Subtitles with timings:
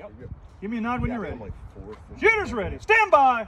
[0.00, 0.30] Yep.
[0.62, 1.38] Give me a nod when Yeah, you're ready.
[1.38, 1.52] like.
[2.18, 2.78] Shooters ready.
[2.78, 3.46] Stand by.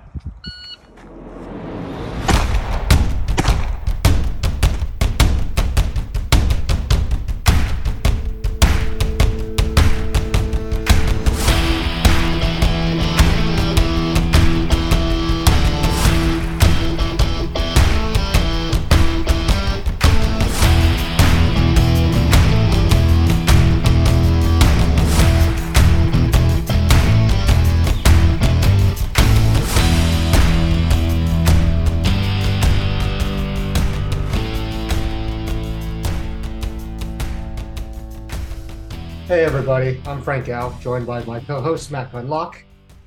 [39.62, 42.57] Everybody, I'm Frank Gao, joined by my co-host Matt Gunlock.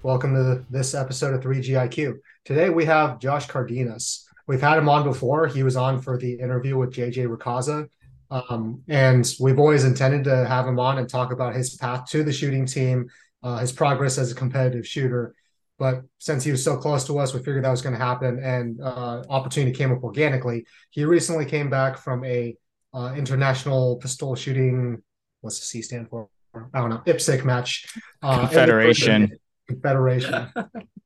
[0.03, 2.13] Welcome to this episode of 3GIQ.
[2.45, 4.25] Today we have Josh Cardenas.
[4.47, 5.47] We've had him on before.
[5.47, 7.89] He was on for the interview with JJ Racaza.
[8.31, 12.23] Um, and we've always intended to have him on and talk about his path to
[12.23, 13.09] the shooting team,
[13.43, 15.35] uh, his progress as a competitive shooter.
[15.77, 18.39] But since he was so close to us, we figured that was going to happen,
[18.41, 20.65] and uh, opportunity came up organically.
[20.91, 22.55] He recently came back from a
[22.93, 25.03] uh, international pistol shooting
[25.41, 26.29] what's the C stand for?
[26.73, 27.01] I don't know.
[27.05, 27.85] IPSC match.
[28.21, 29.31] Uh, Confederation.
[29.67, 30.51] Confederation.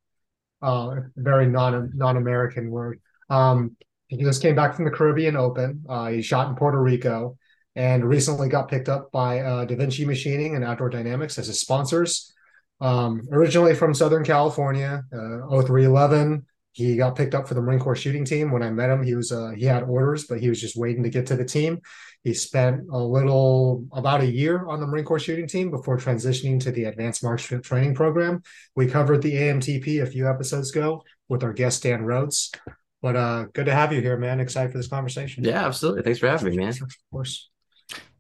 [0.62, 3.00] uh, very non non American word.
[3.30, 3.76] Um,
[4.08, 5.84] he just came back from the Caribbean Open.
[5.88, 7.38] Uh, he shot in Puerto Rico
[7.76, 11.60] and recently got picked up by uh, Da Vinci Machining and Outdoor Dynamics as his
[11.60, 12.34] sponsors.
[12.82, 16.46] Um, originally from Southern California, uh, 0311.
[16.72, 18.52] He got picked up for the Marine Corps shooting team.
[18.52, 21.04] When I met him, he was uh, he had orders, but he was just waiting
[21.04, 21.82] to get to the team.
[22.24, 26.60] He spent a little about a year on the Marine Corps shooting team before transitioning
[26.62, 28.44] to the Advanced Marksman Training Program.
[28.76, 32.52] We covered the AMTP a few episodes ago with our guest Dan Rhodes.
[33.02, 34.42] But uh, good to have you here, man.
[34.42, 35.46] Excited for this conversation.
[35.46, 36.04] Yeah, absolutely.
[36.04, 36.70] Thanks for having me, man.
[36.70, 37.50] of course.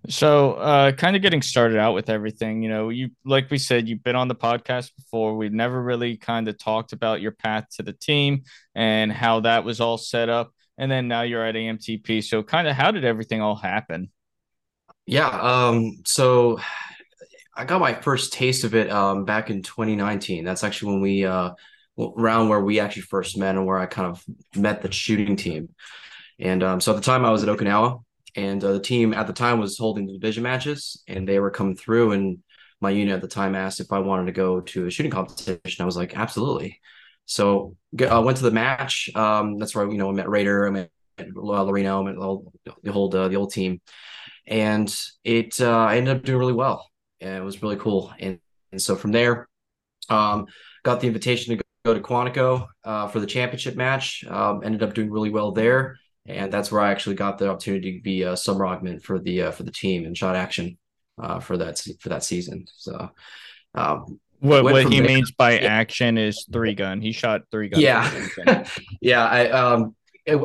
[0.08, 3.90] So, uh, kind of getting started out with everything, you know, you like we said,
[3.90, 5.36] you've been on the podcast before.
[5.36, 9.66] We've never really kind of talked about your path to the team and how that
[9.66, 10.54] was all set up.
[10.80, 12.24] And then now you're at AMTP.
[12.24, 14.10] So, kind of how did everything all happen?
[15.06, 15.28] Yeah.
[15.28, 16.60] Um, so
[17.56, 20.46] I got my first taste of it um back in 2019.
[20.46, 21.52] That's actually when we uh
[22.00, 24.24] around where we actually first met and where I kind of
[24.56, 25.70] met the shooting team.
[26.40, 28.02] And um, so at the time I was at Okinawa
[28.36, 31.52] and uh, the team at the time was holding the division matches and they were
[31.52, 32.40] coming through and
[32.80, 35.82] my unit at the time asked if I wanted to go to a shooting competition.
[35.82, 36.80] I was like, absolutely.
[37.30, 39.08] So I uh, went to the match.
[39.14, 42.52] Um, that's where you know I met Raider, I met uh, Loreno, I met all,
[42.82, 43.82] the whole uh, the whole team,
[44.48, 46.90] and it uh, I ended up doing really well,
[47.22, 48.12] and it was really cool.
[48.20, 48.40] And
[48.72, 49.48] and so from there,
[50.10, 50.48] um,
[50.84, 54.24] got the invitation to go to Quantico uh, for the championship match.
[54.28, 57.96] Um, ended up doing really well there, and that's where I actually got the opportunity
[57.96, 60.80] to be a summer augment for the uh, for the team and shot action
[61.22, 62.66] uh, for that for that season.
[62.76, 63.12] So.
[63.76, 65.08] Um, What what he there.
[65.08, 65.68] means by Yeah.
[65.68, 67.02] action is three gun.
[67.02, 67.84] He shot three guns.
[67.84, 68.66] yeah
[69.02, 69.96] yeah i um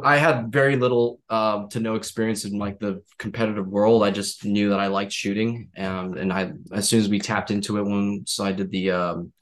[0.03, 4.45] i had very little um to no experience in like the competitive world i just
[4.45, 7.85] knew that i liked shooting um and i as soon as we tapped into it
[7.85, 9.33] once i did the um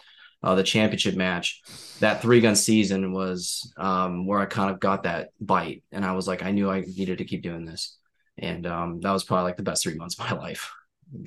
[0.43, 1.61] uh, the championship match
[2.01, 6.13] that three gun season was um where i kind of got that bite and i
[6.13, 7.97] was like i knew i needed to keep doing this
[8.39, 10.73] and um that was probably like the best three months of my life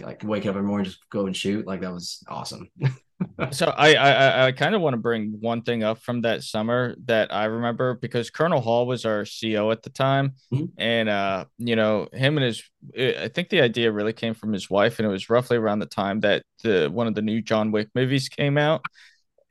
[0.01, 2.69] like waking up every morning just go and shoot like that was awesome
[3.51, 6.95] so I I I kind of want to bring one thing up from that summer
[7.05, 10.69] that I remember because Colonel Hall was our CO at the time, Mhm.
[10.77, 12.63] and uh, you know, him and his
[12.97, 15.85] I think the idea really came from his wife, and it was roughly around the
[15.85, 18.85] time that the one of the new John Wick movies came out,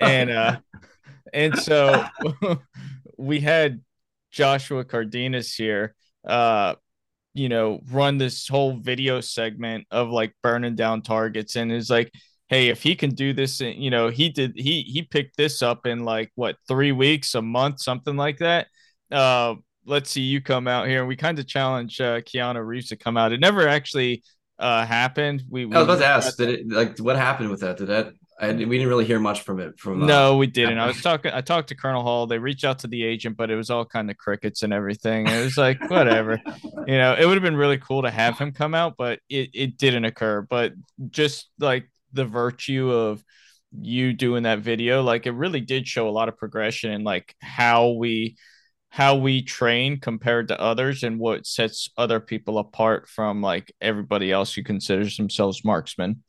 [0.01, 0.59] and uh,
[1.33, 2.05] and so
[3.19, 3.81] we had
[4.33, 5.95] Joshua Cardenas here,
[6.27, 6.75] uh,
[7.35, 12.13] you know, run this whole video segment of like burning down targets, and it's like
[12.49, 15.63] hey if he can do this in- you know he did he he picked this
[15.63, 18.67] up in like what three weeks a month something like that.
[19.11, 19.55] Uh
[19.87, 21.01] let's see you come out here.
[21.01, 23.33] And we kind of challenge uh Keanu Reeves to come out.
[23.33, 24.23] It never actually
[24.59, 25.43] uh happened.
[25.49, 27.77] We, I was about to ask, did it like what happened with that?
[27.77, 30.79] Did that I we didn't really hear much from it from uh, no we didn't.
[30.79, 32.27] I was talking i talked to colonel hall.
[32.27, 35.27] They reached out to the agent but it was all kind of crickets and everything.
[35.27, 36.41] It was like whatever.
[36.87, 39.51] You know it would have been really cool to have him come out but it,
[39.55, 40.43] it didn't occur.
[40.43, 40.73] But
[41.11, 43.23] just like the virtue of
[43.73, 47.35] you doing that video like it really did show a lot of progression in like
[47.41, 48.37] how we
[48.89, 54.31] how we train compared to others and what sets other people apart from like everybody
[54.31, 56.23] else who considers themselves marksmen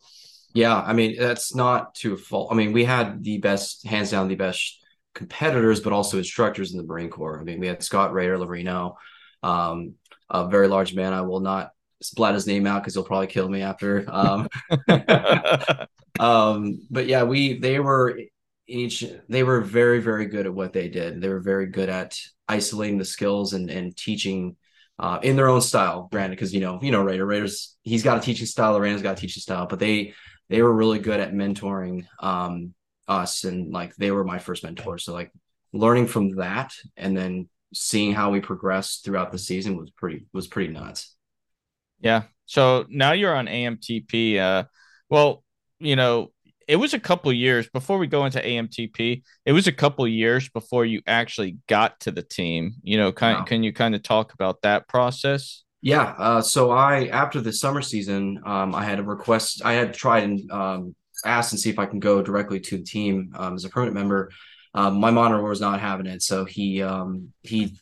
[0.54, 2.50] Yeah, I mean that's not to a fault.
[2.52, 4.80] I mean we had the best, hands down, the best
[5.14, 7.40] competitors, but also instructors in the Marine Corps.
[7.40, 8.96] I mean we had Scott Raider, Laverino,
[9.44, 9.96] um,
[10.30, 11.14] a very large man.
[11.14, 11.72] I will not
[12.08, 14.06] splat his name out because he'll probably kill me after.
[14.08, 14.48] Um,
[16.20, 18.20] um, but yeah, we they were
[18.68, 21.22] each they were very very good at what they did.
[21.22, 22.18] They were very good at
[22.48, 24.56] isolating the skills and and teaching
[25.00, 26.08] uh, in their own style.
[26.12, 28.74] Granted, because you know you know Raider Raiders he's got a teaching style.
[28.74, 30.14] Lorena's got a teaching style, but they
[30.50, 32.74] they were really good at mentoring um,
[33.08, 35.04] us and like they were my first mentors.
[35.06, 35.32] So like
[35.74, 40.48] learning from that and then seeing how we progressed throughout the season was pretty was
[40.48, 41.15] pretty nuts.
[42.00, 42.24] Yeah.
[42.46, 44.38] So now you're on AMTP.
[44.38, 44.66] Uh,
[45.10, 45.44] well,
[45.80, 46.32] you know,
[46.68, 49.24] it was a couple years before we go into AMTP.
[49.46, 52.76] It was a couple years before you actually got to the team.
[52.84, 53.46] You know, kind wow.
[53.46, 55.64] can you kind of talk about that process?
[55.82, 56.16] Yeah.
[56.18, 59.62] Uh, so I after the summer season, um, I had a request.
[59.64, 62.84] I had tried and um, asked and see if I can go directly to the
[62.84, 64.32] team um, as a permanent member.
[64.74, 67.78] Um, my monitor was not having it, so he um, he,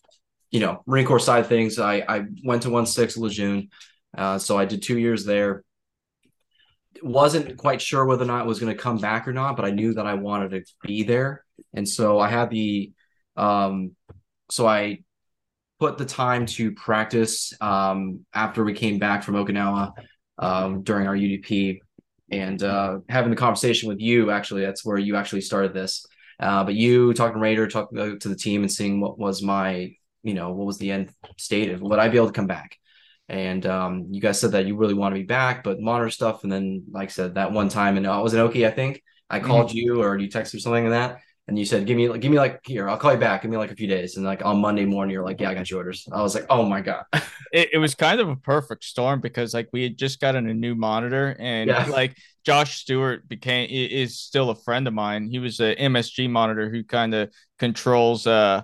[0.52, 1.80] you know, Marine Corps side things.
[1.80, 3.70] I I went to one six Lejeune,
[4.18, 5.64] uh, so I did two years there
[7.02, 9.66] wasn't quite sure whether or not it was going to come back or not, but
[9.66, 11.44] I knew that I wanted to be there.
[11.74, 12.92] And so I had the,
[13.36, 13.92] um,
[14.50, 15.00] so I
[15.80, 19.92] put the time to practice um, after we came back from Okinawa
[20.38, 21.80] um, during our UDP
[22.32, 24.32] and uh, having the conversation with you.
[24.32, 26.06] Actually, that's where you actually started this.
[26.40, 29.94] Uh, but you talking Raider, talking to the team and seeing what was my,
[30.24, 32.78] you know, what was the end state of would I be able to come back?
[33.30, 36.44] And um, you guys said that you really want to be back, but monitor stuff.
[36.44, 38.66] And then, like I said, that one time, and uh, was it okay?
[38.66, 39.48] I think I mm-hmm.
[39.48, 39.78] called mm-hmm.
[39.78, 41.20] you or you texted or something like that.
[41.48, 43.42] And you said, give me, give me like here, I'll call you back.
[43.42, 44.16] Give me like a few days.
[44.16, 46.08] And like on Monday morning, you're like, yeah, I got your orders.
[46.10, 47.04] I was like, oh my God.
[47.52, 50.54] it, it was kind of a perfect storm because like we had just gotten a
[50.54, 51.86] new monitor and yeah.
[51.88, 52.16] like
[52.46, 55.28] Josh Stewart became, is still a friend of mine.
[55.28, 57.30] He was a MSG monitor who kind of
[57.60, 58.62] controls, uh,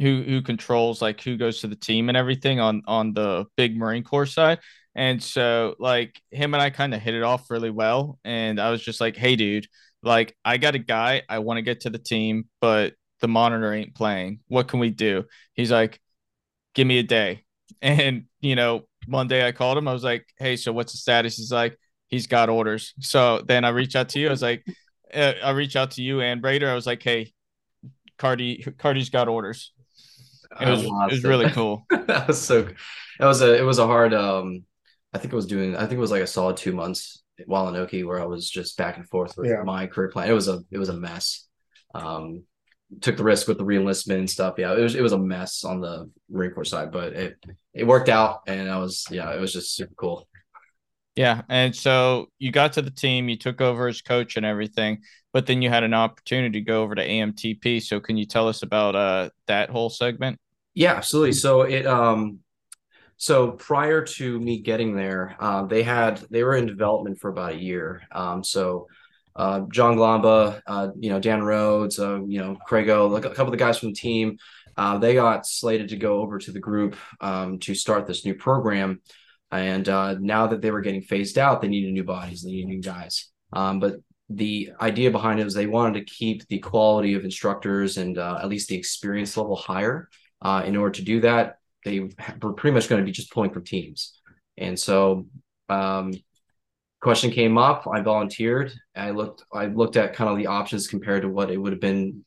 [0.00, 3.76] who who controls like who goes to the team and everything on on the big
[3.76, 4.58] Marine Corps side.
[4.94, 8.18] And so like him and I kind of hit it off really well.
[8.24, 9.66] And I was just like, hey dude,
[10.02, 13.72] like I got a guy, I want to get to the team, but the monitor
[13.72, 14.40] ain't playing.
[14.48, 15.24] What can we do?
[15.54, 16.00] He's like,
[16.74, 17.42] give me a day.
[17.82, 21.36] And you know, Monday I called him, I was like, hey, so what's the status?
[21.36, 22.94] He's like, he's got orders.
[23.00, 24.28] So then I reach out to you.
[24.28, 24.64] I was like,
[25.12, 26.68] uh, I reach out to you and Raider.
[26.70, 27.32] I was like, hey,
[28.18, 29.72] Cardi Cardi's got orders.
[30.60, 31.84] It was, it was really cool.
[31.90, 32.68] that was so.
[33.18, 33.58] That was a.
[33.58, 34.14] It was a hard.
[34.14, 34.64] Um,
[35.12, 35.76] I think I was doing.
[35.76, 38.48] I think it was like a solid two months while in Oki where I was
[38.48, 39.62] just back and forth with yeah.
[39.64, 40.28] my career plan.
[40.28, 40.60] It was a.
[40.70, 41.46] It was a mess.
[41.94, 42.44] Um,
[43.00, 44.54] took the risk with the reenlistment and stuff.
[44.58, 44.94] Yeah, it was.
[44.94, 48.70] It was a mess on the Marine Corps side, but it it worked out, and
[48.70, 49.06] I was.
[49.10, 50.28] Yeah, it was just super cool.
[51.16, 55.02] Yeah, and so you got to the team, you took over as coach and everything,
[55.32, 57.82] but then you had an opportunity to go over to AMTP.
[57.82, 60.38] So can you tell us about uh that whole segment?
[60.74, 61.32] Yeah, absolutely.
[61.32, 62.40] So it um
[63.16, 67.52] so prior to me getting there, uh, they had they were in development for about
[67.52, 68.02] a year.
[68.12, 68.88] Um, so
[69.36, 73.46] uh, John Glamba, uh, you know Dan Rhodes, uh, you know Craigo, like a couple
[73.46, 74.38] of the guys from the team,
[74.76, 78.34] uh, they got slated to go over to the group um, to start this new
[78.34, 79.00] program.
[79.52, 82.68] And uh, now that they were getting phased out, they needed new bodies, they needed
[82.68, 83.30] new guys.
[83.52, 83.96] Um, but
[84.28, 88.48] the idea behind it was they wanted to keep the quality of instructors and at
[88.48, 90.08] least the experience level higher.
[90.44, 92.00] Uh, in order to do that, they
[92.42, 94.20] were pretty much going to be just pulling from teams.
[94.56, 95.26] And so,
[95.68, 96.12] um,
[97.00, 97.86] question came up.
[97.92, 98.72] I volunteered.
[98.94, 99.44] I looked.
[99.52, 102.24] I looked at kind of the options compared to what it would have been,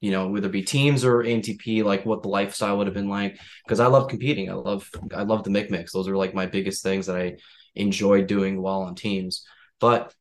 [0.00, 3.08] you know, whether it be teams or AMTP, like what the lifestyle would have been
[3.08, 3.38] like.
[3.64, 4.50] Because I love competing.
[4.50, 4.90] I love.
[5.14, 5.92] I love the mix mix.
[5.92, 7.36] Those are like my biggest things that I
[7.74, 9.44] enjoy doing while on teams.
[9.80, 10.12] But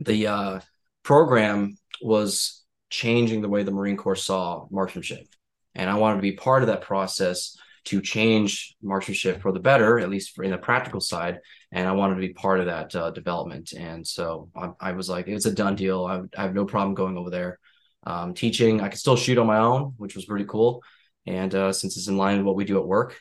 [0.00, 0.60] the uh,
[1.02, 5.26] program was changing the way the Marine Corps saw marksmanship.
[5.74, 9.98] And I wanted to be part of that process to change marksmanship for the better,
[9.98, 11.40] at least in the practical side.
[11.70, 13.72] And I wanted to be part of that uh, development.
[13.72, 16.04] And so I, I, was like, it's a done deal.
[16.06, 17.58] I, I, have no problem going over there.
[18.06, 20.82] Um, teaching, I could still shoot on my own, which was pretty cool.
[21.26, 23.16] And uh, since it's in line with what we do at work,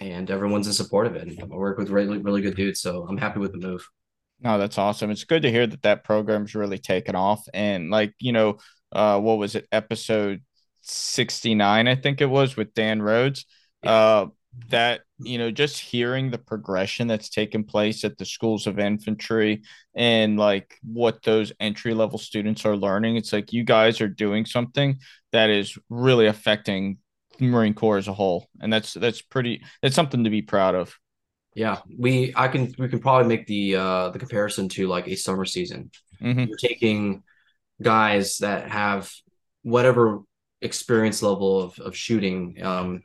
[0.00, 2.80] and everyone's in support of it, and I work with really, really good dudes.
[2.80, 3.86] So I'm happy with the move.
[4.40, 5.10] No, that's awesome.
[5.10, 7.46] It's good to hear that that program's really taken off.
[7.54, 8.58] And like, you know,
[8.92, 9.66] uh, what was it?
[9.72, 10.42] Episode
[10.90, 13.46] 69, I think it was with Dan Rhodes.
[13.82, 14.26] Uh,
[14.68, 19.62] that you know just hearing the progression that's taken place at the schools of infantry
[19.94, 24.44] and like what those entry level students are learning it's like you guys are doing
[24.44, 24.98] something
[25.32, 26.98] that is really affecting
[27.38, 30.94] marine corps as a whole and that's that's pretty that's something to be proud of
[31.54, 35.16] yeah we i can we can probably make the uh the comparison to like a
[35.16, 35.90] summer season
[36.20, 36.44] mm-hmm.
[36.44, 37.22] you're taking
[37.82, 39.10] guys that have
[39.62, 40.20] whatever
[40.62, 43.02] experience level of, of shooting um,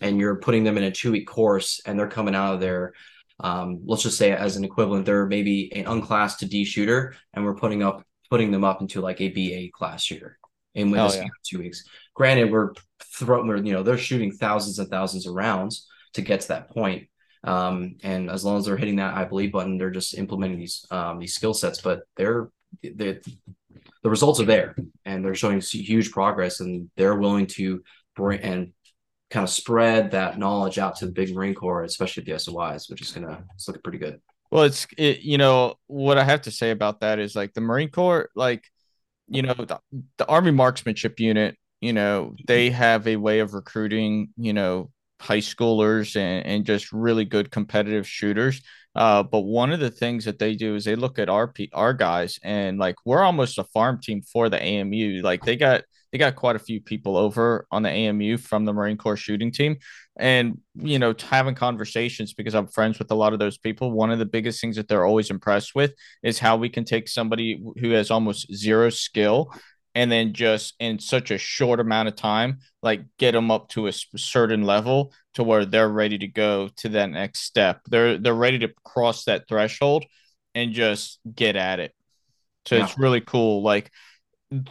[0.00, 2.92] and you're putting them in a two week course and they're coming out of there
[3.40, 7.44] um, let's just say as an equivalent, they're maybe an unclassed to D shooter, and
[7.44, 10.38] we're putting up putting them up into like a BA class shooter
[10.74, 11.26] in with Oh, yeah.
[11.44, 11.84] two weeks.
[12.14, 12.72] Granted, we're
[13.02, 16.70] throwing, we're, you know, they're shooting thousands and thousands of rounds to get to that
[16.70, 17.08] point.
[17.42, 20.86] Um, and as long as they're hitting that I believe button, they're just implementing these
[20.90, 22.50] um these skill sets, but they're
[22.82, 23.20] they
[24.04, 27.82] the results are there and they're showing huge progress and they're willing to
[28.14, 28.72] bring and
[29.30, 33.00] kind of spread that knowledge out to the big Marine Corps, especially the SOIs, which
[33.00, 34.20] is gonna it's looking pretty good.
[34.50, 37.62] Well, it's it, you know what I have to say about that is like the
[37.62, 38.62] Marine Corps, like
[39.26, 39.80] you know the,
[40.18, 44.90] the Army Marksmanship Unit, you know they have a way of recruiting, you know,
[45.20, 48.60] high schoolers and, and just really good competitive shooters.
[48.94, 51.92] Uh, but one of the things that they do is they look at our our
[51.92, 55.20] guys and like we're almost a farm team for the AMU.
[55.22, 58.72] Like they got they got quite a few people over on the AMU from the
[58.72, 59.78] Marine Corps shooting team
[60.16, 64.10] and you know having conversations because i'm friends with a lot of those people one
[64.10, 65.92] of the biggest things that they're always impressed with
[66.22, 69.52] is how we can take somebody who has almost zero skill
[69.94, 73.86] and then just in such a short amount of time like get them up to
[73.86, 77.80] a certain level to where they're ready to go to that next step.
[77.88, 80.04] They're they're ready to cross that threshold
[80.54, 81.94] and just get at it.
[82.66, 83.90] So it's really cool like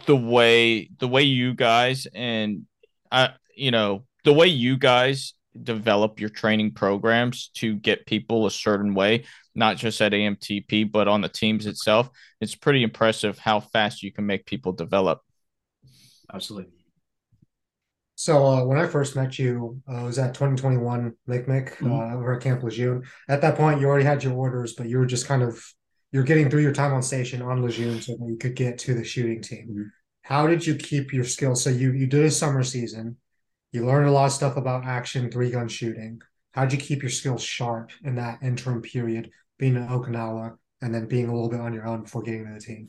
[0.06, 2.66] the way the way you guys and
[3.12, 8.50] I you know the way you guys develop your training programs to get people a
[8.50, 13.60] certain way, not just at AMTP, but on the teams itself, it's pretty impressive how
[13.60, 15.20] fast you can make people develop.
[16.32, 16.72] Absolutely.
[18.16, 22.12] So uh, when I first met you, uh, it was at 2021 McMick Mhm.
[22.12, 23.02] uh, over at Camp Lejeune.
[23.28, 25.62] At that point, you already had your orders, but you were just kind of
[26.12, 28.94] you're getting through your time on station on Lejeune so that you could get to
[28.94, 29.66] the shooting team.
[29.68, 29.90] Mhm.
[30.22, 31.62] How did you keep your skills?
[31.62, 33.16] So you you did a summer season,
[33.74, 36.22] you learned a lot of stuff about action three gun shooting.
[36.52, 41.08] How'd you keep your skills sharp in that interim period, being in Okinawa and then
[41.08, 42.86] being a little bit on your own before getting to the team?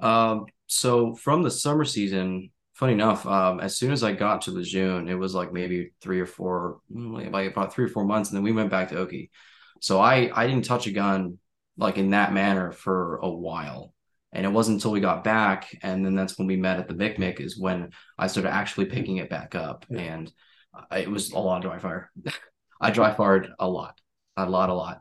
[0.00, 4.52] Um, so from the summer season, funny enough, um, as soon as I got to
[4.52, 8.30] Lejeune, it was like maybe three or four, mm, like about three or four months,
[8.30, 9.30] and then we went back to Oki.
[9.80, 11.38] So I I didn't touch a gun
[11.76, 13.92] like in that manner for a while.
[14.32, 16.94] And it wasn't until we got back, and then that's when we met at the
[16.94, 19.86] Mic Mic, is when I started actually picking it back up.
[19.90, 20.32] And
[20.92, 22.10] it was a lot of dry fire.
[22.80, 23.98] I dry fired a lot,
[24.36, 25.00] a lot, a lot.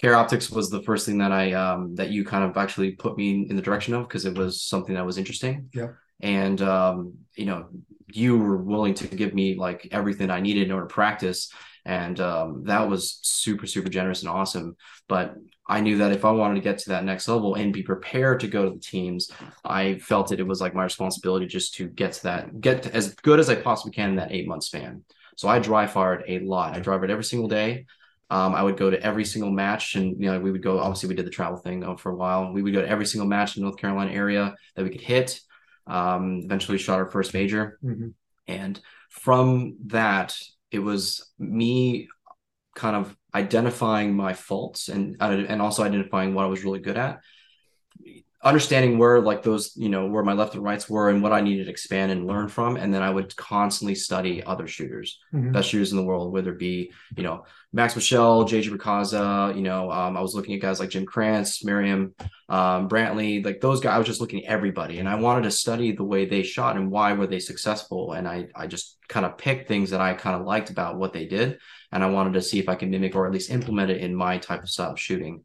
[0.00, 3.16] Carry Optics was the first thing that I um that you kind of actually put
[3.16, 5.70] me in the direction of because it was something that was interesting.
[5.72, 5.92] Yeah.
[6.20, 7.68] And um, you know,
[8.12, 11.50] you were willing to give me like everything I needed in order to practice.
[11.86, 14.76] And um, that was super, super generous and awesome.
[15.06, 15.36] But
[15.68, 18.40] I knew that if I wanted to get to that next level and be prepared
[18.40, 19.30] to go to the teams,
[19.64, 22.94] I felt it, it was like my responsibility just to get to that, get to
[22.94, 25.04] as good as I possibly can in that eight month span.
[25.36, 26.74] So I dry fired a lot.
[26.74, 27.86] I dry fired every single day.
[28.30, 30.80] Um, I would go to every single match, and you know we would go.
[30.80, 32.52] Obviously, we did the travel thing uh, for a while.
[32.52, 35.00] We would go to every single match in the North Carolina area that we could
[35.00, 35.40] hit.
[35.86, 38.14] Um, eventually, shot our first major, Mhm.
[38.48, 40.34] and from that,
[40.70, 42.08] it was me
[42.74, 47.20] kind of identifying my faults and and also identifying what I was really good at
[48.46, 51.40] understanding where like those you know where my left and rights were and what I
[51.40, 55.52] needed to expand and learn from and then I would constantly study other shooters Mhm.
[55.52, 59.62] best shooters in the world whether it be you know Max Michel JJ Racaza you
[59.62, 62.14] know um, I was looking at guys like Jim Krantz Miriam
[62.48, 65.50] um, Brantley like those guys I was just looking at everybody and I wanted to
[65.50, 69.26] study the way they shot and why were they successful and I I just kind
[69.26, 71.58] of picked things that I kind of liked about what they did
[71.92, 74.14] and I wanted to see if I can mimic or at least implement it in
[74.14, 75.44] my type of style of shooting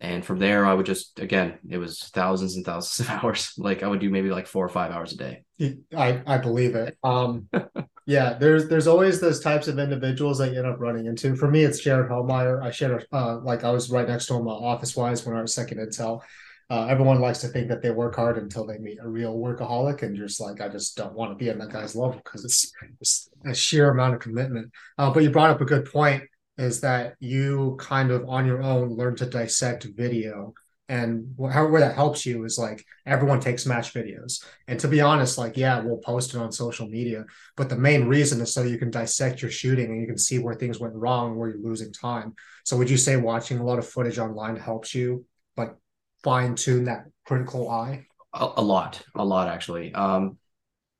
[0.00, 3.82] and from there i would just again it was thousands and thousands of hours like
[3.82, 5.42] i would do maybe like four or five hours a day
[5.96, 6.96] I I believe it.
[7.04, 7.48] Um,
[8.06, 11.36] yeah, there's there's always those types of individuals that you end up running into.
[11.36, 12.62] For me, it's Jared Hellmeyer.
[12.62, 15.42] I shared uh, like I was right next to him uh, office wise when I
[15.42, 16.20] was second intel.
[16.70, 20.02] Uh, everyone likes to think that they work hard until they meet a real workaholic,
[20.02, 22.44] and you're just like, I just don't want to be on that guy's level because
[22.44, 24.70] it's, it's a sheer amount of commitment.
[24.98, 26.22] Uh, but you brought up a good point
[26.58, 30.52] is that you kind of on your own learn to dissect video.
[30.90, 34.44] And where that helps you is like everyone takes match videos.
[34.66, 37.26] And to be honest like yeah we'll post it on social media.
[37.56, 40.38] But the main reason is so you can dissect your shooting and you can see
[40.38, 42.34] where things went wrong where you're losing time.
[42.64, 45.74] So would you say watching a lot of footage online helps you like
[46.24, 48.06] fine tune that critical eye?
[48.32, 49.02] A, a lot.
[49.14, 49.94] A lot actually.
[49.94, 50.38] Um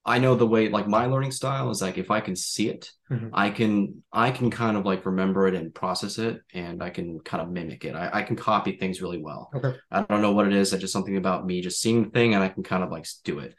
[0.04, 2.90] i know the way like my learning style is like if i can see it
[3.10, 3.30] Mhm.
[3.32, 7.20] i can i can kind of like remember it and process it and i can
[7.20, 9.76] kind of mimic it i, I can copy things really well Okay.
[9.90, 12.34] i don't know what it is I just something about me just seeing the thing
[12.34, 13.54] and i can kind of like do it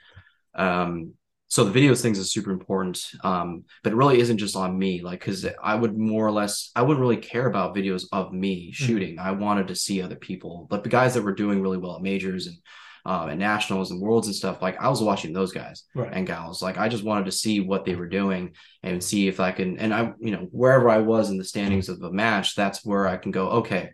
[0.56, 1.14] um
[1.48, 5.02] so the videos things is super important um but it really isn't just on me
[5.02, 8.72] like because i would more or less i wouldn't really care about videos of me
[8.72, 8.86] Mm-hmm.
[8.86, 11.96] shooting i wanted to see other people but the guys that were doing really well
[11.96, 12.58] at majors and
[13.06, 16.12] uh, and nationals and worlds and stuff like i was watching those guys Right.
[16.12, 18.54] and gals like i just wanted to see what they were doing
[18.84, 21.90] and see if i can and i you know wherever i was in the standings
[21.90, 23.92] of the match that's where i can go okay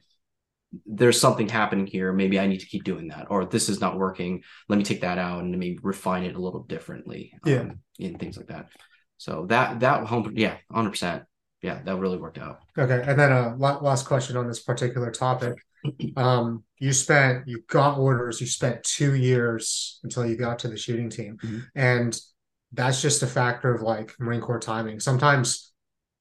[0.86, 3.98] there's something happening here maybe i need to keep doing that or this is not
[3.98, 7.62] working let me take that out and maybe refine it a little differently Yeah.
[7.62, 8.68] um, and things like that
[9.18, 11.24] so that that home yeah 100%
[11.62, 15.54] yeah that really worked out Okay, and then uh, last question on this particular topic.
[16.16, 20.78] Um, you spent, you got orders, you spent two years until you got to the
[20.78, 21.66] shooting team, Mhm.
[21.76, 22.20] and
[22.74, 25.00] that's just a factor of like Marine Corps timing.
[25.00, 25.72] Sometimes,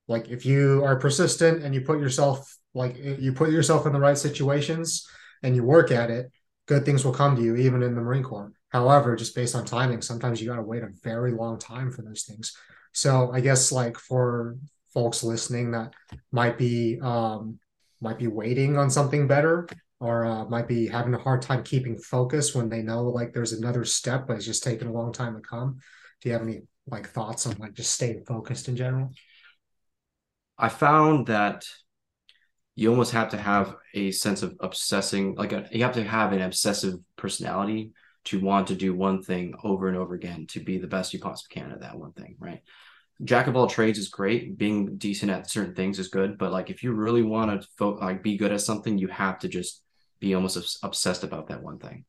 [0.07, 4.01] like if you are persistent and you put yourself, like you put yourself in the
[4.01, 5.07] right situations
[5.43, 6.31] and you work at it,
[6.67, 8.53] good things will come to you, even in the Marine Corps.
[8.69, 12.03] However, just based on timing, sometimes you got to wait a very long time for
[12.03, 12.57] those things.
[12.93, 14.57] So I guess like for
[14.93, 15.93] folks listening that
[16.31, 17.59] might be um
[18.01, 19.69] might be waiting on something better
[20.01, 23.53] or uh, might be having a hard time keeping focus when they know like there's
[23.53, 25.79] another step but it's just taking a long time to come.
[26.21, 29.11] Do you have any like thoughts on like just staying focused in general?
[30.59, 31.67] I found that
[32.77, 36.33] you almost have to have a sense of obsessing like a, you have to have
[36.33, 37.93] an obsessive personality
[38.25, 41.21] to want to do one thing over and over again to be the best you
[41.21, 42.63] possibly can at that one thing right
[43.23, 44.59] jack of all trades is great.
[44.59, 47.99] Being decent at certain things is good but like if you really want to fo-
[48.01, 49.83] like be good at something you have to just
[50.21, 52.05] be almost obsessed about that one thing.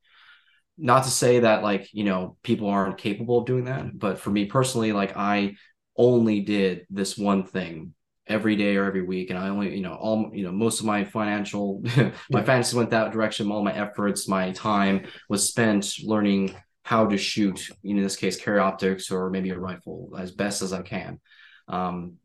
[0.78, 4.30] Not to say that like you know people aren't capable of doing that but for
[4.30, 5.56] me personally like i
[5.98, 7.94] only did this one thing
[8.28, 10.86] every day or every week and i only you know all you know most of
[10.86, 12.44] my financial my Yeah.
[12.44, 13.52] finances went that direction.
[13.52, 18.60] All my efforts my time was spent learning how to shoot in this case carry
[18.60, 21.20] optics or maybe a rifle as best as i can.
[21.68, 22.18] Um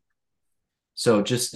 [0.93, 1.55] so just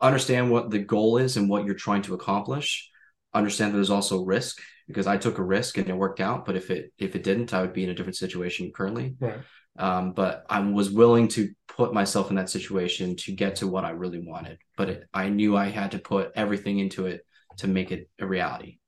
[0.00, 2.88] understand what the goal is and what you're trying to accomplish.
[3.34, 6.54] Understand that there's also risk because i took a risk and it worked out but
[6.54, 9.16] if it if it didn't i would be in a different situation currently.
[9.18, 9.40] Right.
[9.76, 13.84] Um, but I was willing to put myself in that situation to get to what
[13.84, 14.58] I really wanted.
[14.76, 17.26] But it, I knew I had to put everything into it
[17.58, 18.78] to make it a reality.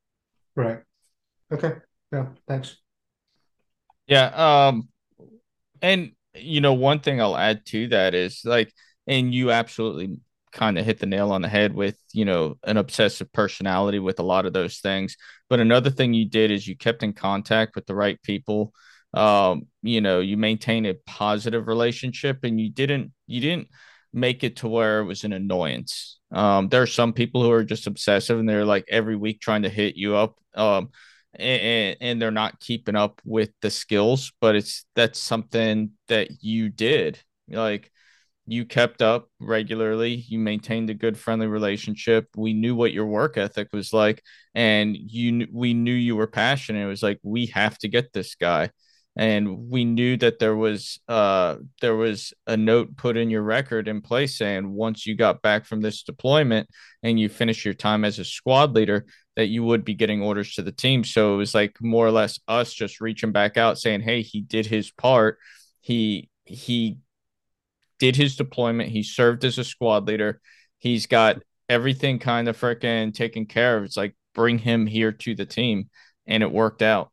[0.55, 0.81] right.
[1.53, 1.73] Okay.
[2.13, 2.27] Yeah.
[2.47, 2.79] Thanks
[4.09, 4.69] Yeah.
[4.69, 4.89] Um,
[5.83, 8.73] and you know, one thing I'll add to that is like,
[9.07, 10.19] and you absolutely
[10.53, 14.19] kind of hit the nail on the head with, you know, an obsessive personality with
[14.21, 15.17] a lot of those things.
[15.51, 18.73] But another thing you did is you kept in contact with the right people.
[19.15, 23.69] Um, you know, you maintain a positive relationship and you didn't, you didn't
[24.13, 26.19] make it to where it was an annoyance.
[26.33, 29.63] Um, there are some people who are just obsessive and they're like every week trying
[29.63, 30.37] to hit you up.
[30.55, 30.91] Um,
[31.35, 36.69] and, and they're not keeping up with the skills, but it's that's something that you
[36.69, 37.19] did.
[37.49, 37.91] Like
[38.47, 42.29] you kept up regularly, you maintained a good friendly relationship.
[42.37, 44.23] We knew what your work ethic was like,
[44.55, 46.85] and you we knew you were passionate.
[46.85, 48.71] It was like we have to get this guy.
[49.17, 53.89] And we knew that there was uh there was a note put in your record
[53.89, 56.69] in place saying once you got back from this deployment
[57.03, 59.07] and you finish your time as a squad leader,
[59.39, 61.05] that you would be getting orders to the team.
[61.05, 64.41] So it was like more or less us just reaching back out saying, "Hey, he
[64.41, 65.39] did his part.
[65.81, 66.99] He he
[68.01, 68.91] did his deployment.
[68.91, 70.41] He served as a squad leader.
[70.79, 73.85] He's got everything kind of freaking taken care of.
[73.85, 75.89] It's like bring him here to the team,
[76.27, 77.13] and it worked out.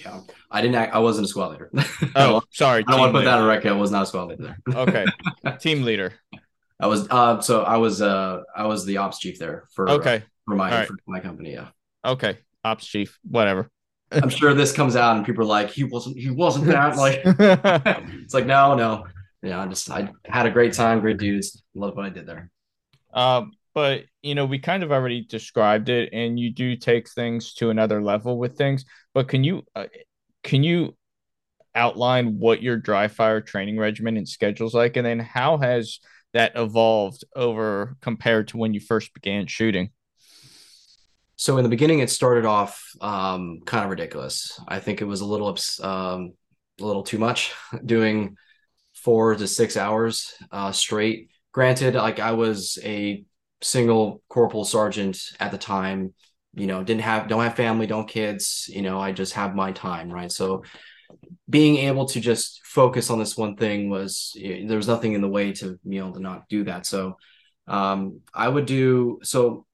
[0.00, 0.74] Yeah, I didn't.
[0.74, 1.70] Act, I wasn't a squad leader.
[2.16, 2.84] Oh, sorry.
[2.88, 3.48] I don't want to put that on leader.
[3.48, 3.68] record.
[3.70, 4.56] I was not a squad leader.
[4.74, 5.06] Okay,
[5.60, 6.14] team leader.
[6.80, 7.06] I was.
[7.08, 8.02] Uh, so I was.
[8.02, 9.88] Uh, I was the ops chief there for.
[9.88, 10.88] Okay, for my right.
[10.88, 11.52] for my company.
[11.52, 11.68] Yeah.
[12.04, 12.38] okay.
[12.64, 13.70] Ops chief, whatever.
[14.12, 16.16] I'm sure this comes out and people are like, he wasn't.
[16.16, 16.96] He wasn't that.
[16.96, 19.06] Like, it's like no, no.
[19.42, 21.00] Yeah, I just I had a great time.
[21.00, 21.62] Great dudes.
[21.74, 22.50] Love what I did there.
[23.12, 27.54] Um, but you know, we kind of already described it, and you do take things
[27.54, 28.84] to another level with things.
[29.12, 29.86] But can you uh,
[30.42, 30.96] can you
[31.74, 35.98] outline what your dry fire training regimen and schedules like, and then how has
[36.32, 39.90] that evolved over compared to when you first began shooting?
[41.36, 44.60] So in the beginning, it started off um, kind of ridiculous.
[44.68, 46.32] I think it was a little um,
[46.80, 47.52] a little too much
[47.84, 48.36] doing
[48.94, 51.30] four to six hours uh, straight.
[51.52, 53.24] Granted, like I was a
[53.62, 56.14] single corporal sergeant at the time,
[56.54, 59.72] you know, didn't have don't have family, don't kids, you know, I just have my
[59.72, 60.30] time, right?
[60.30, 60.62] So
[61.48, 65.28] being able to just focus on this one thing was there was nothing in the
[65.28, 66.86] way to be able to not do that.
[66.86, 67.16] So
[67.66, 69.66] um, I would do so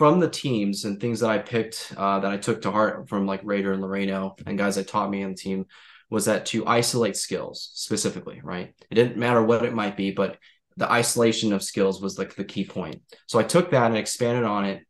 [0.00, 3.26] from the teams and things that I picked uh, that I took to heart from
[3.26, 5.66] like Raider and Loreno and guys that taught me on the team
[6.08, 8.74] was that to isolate skills specifically, right?
[8.90, 10.38] It didn't matter what it might be, but
[10.78, 13.02] the isolation of skills was like the key point.
[13.26, 14.86] So I took that and expanded on it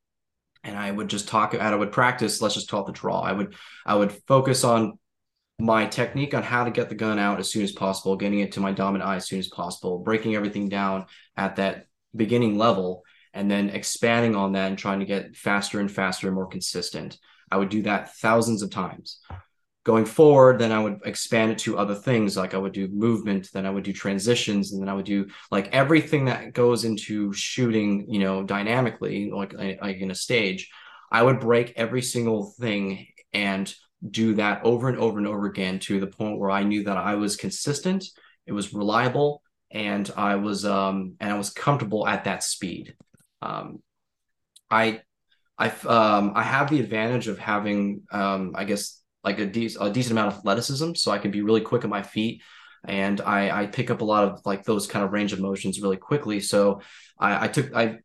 [0.63, 3.21] and I would just talk and I would practice, let's just call it the draw.
[3.21, 4.97] I would I would focus on
[5.59, 8.53] my technique on how to get the gun out as soon as possible, getting it
[8.53, 13.03] to my dominant eye as soon as possible, breaking everything down at that beginning level,
[13.33, 17.19] and then expanding on that and trying to get faster and faster and more consistent.
[17.51, 19.19] I would do that thousands of times.
[19.85, 22.37] Going forward, then I would expand it to other things.
[22.37, 25.29] Like I would do movement, then I would do transitions, and then I would do
[25.51, 30.71] like everything that goes into shooting, you know, dynamically, like, like in a stage.
[31.11, 33.73] I would break every single thing and
[34.09, 36.97] do that over and over and over again to the point where I knew that
[36.97, 38.05] I was consistent,
[38.47, 42.95] it was reliable, and I was um and I was comfortable at that speed.
[43.43, 43.83] Um,
[44.71, 45.03] I
[45.59, 49.91] I um I have the advantage of having um I guess like a, de- a
[49.91, 52.43] decent amount of athleticism, so I can be really quick on my feet,
[52.87, 55.81] and I I pick up a lot of like those kind of range of motions
[55.81, 56.41] really quickly.
[56.41, 56.81] So
[57.19, 57.99] I I took I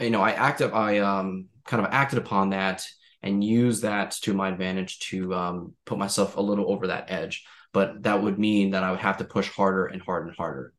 [0.00, 2.86] you know I acted I um kind of acted upon that
[3.22, 7.44] and use that to my advantage to um, put myself a little over that edge.
[7.72, 10.72] But that would mean that I would have to push harder and harder and harder.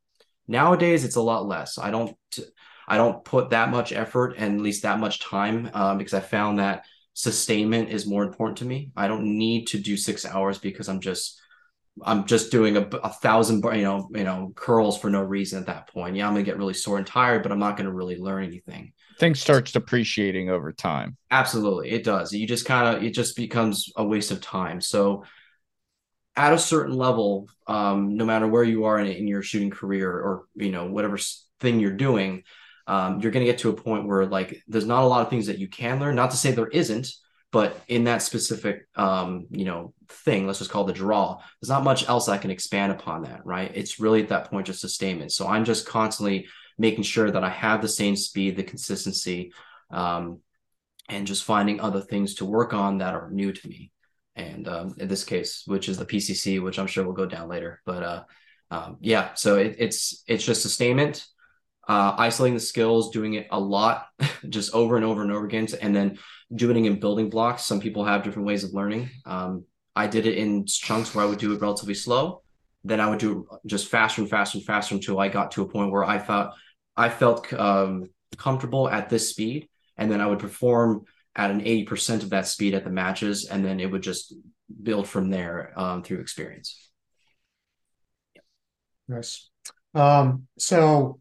[0.47, 1.78] Nowadays, it's a lot less.
[1.78, 2.15] I don't
[2.88, 6.20] I don't put that much effort and at least that much time um, because I
[6.20, 8.91] found that sustainment is more important to me.
[8.96, 11.39] I don't need to do six hours because I'm just
[12.04, 15.67] I'm just doing a, a thousand you know you know curls for no reason at
[15.67, 16.15] that point.
[16.15, 18.94] Yeah, I'm gonna get really sore and tired, but I'm not gonna really learn anything
[19.22, 21.15] things starts depreciating over time.
[21.30, 22.34] Absolutely, it does.
[22.34, 24.82] You just kind of it just becomes a waste of time.
[24.82, 25.24] So
[26.36, 30.12] at a certain level, um, no matter where you are in, in your shooting career
[30.12, 31.20] or you know whatever
[31.60, 32.44] thing you're doing,
[32.91, 35.30] um, you're going to get to a point where like there's not a lot of
[35.30, 36.13] things that you can learn.
[36.13, 37.08] Not to say there isn't,
[37.49, 41.41] but in that specific um, you know thing, let's just call the draw.
[41.62, 43.71] There's not much else I can expand upon that, right?
[43.73, 45.32] It's really at that point just a statement.
[45.32, 49.54] So I'm just constantly making sure that I have the same speed, the consistency,
[49.89, 50.39] um,
[51.08, 53.93] and just finding other things to work on that are new to me.
[54.36, 57.47] And um, in this case, which is the PCC, which I'm sure we'll go down
[57.47, 57.82] later.
[57.86, 58.23] But uh,
[58.69, 61.25] um, yeah, so it, it's it's just sustainment,
[61.88, 64.08] uh, isolating the skills, doing it a lot,
[64.50, 66.17] just over and over and over again, and then
[66.54, 67.65] doing it in building blocks.
[67.65, 69.10] Some people have different ways of learning.
[69.26, 69.65] Um,
[69.96, 72.44] I did it in chunks where I would do it relatively slow,
[72.84, 75.62] then I would do it just faster and faster and faster until I got to
[75.62, 76.54] a point where I felt
[76.98, 82.24] I felt um, comfortable at this speed, and then I would perform at an 80%
[82.24, 84.34] of that speed at the matches, and then it would just
[84.84, 86.89] build from there um, through experience.
[89.08, 89.50] Nice.
[89.94, 91.20] Um, so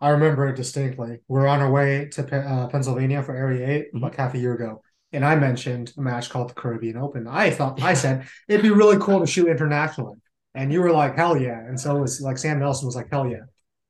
[0.00, 1.20] I remember it distinctly.
[1.28, 4.04] We're on our way to uh, Pennsylvania for Area 8 mm-hmm.
[4.04, 4.82] like half a year ago.
[5.12, 7.26] And I mentioned a match called the Caribbean Open.
[7.26, 10.16] I thought I said it'd be really cool to shoot internationally.
[10.54, 11.58] And you were like, hell yeah.
[11.58, 13.44] And so it was like Sam Nelson was like, hell yeah.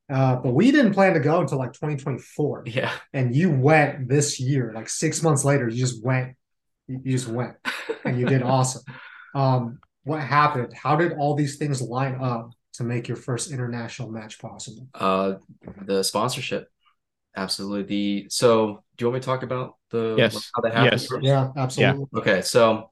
[0.08, 2.64] Uh, but we didn't plan to go until like 2024.
[2.66, 2.92] Yeah.
[3.12, 6.36] And you went this year, like six months later, you just went,
[6.86, 7.56] you just went
[8.04, 8.82] and you did awesome.
[9.34, 10.72] Um, what happened?
[10.72, 14.86] How did all these things line up to make your first international match possible?
[14.94, 15.34] Uh,
[15.84, 16.68] the sponsorship.
[17.36, 17.82] Absolutely.
[17.82, 21.02] The so do you want me to talk about the yes how that happened?
[21.02, 21.12] Yes.
[21.22, 22.06] Yeah, absolutely.
[22.12, 22.18] Yeah.
[22.20, 22.90] Okay, so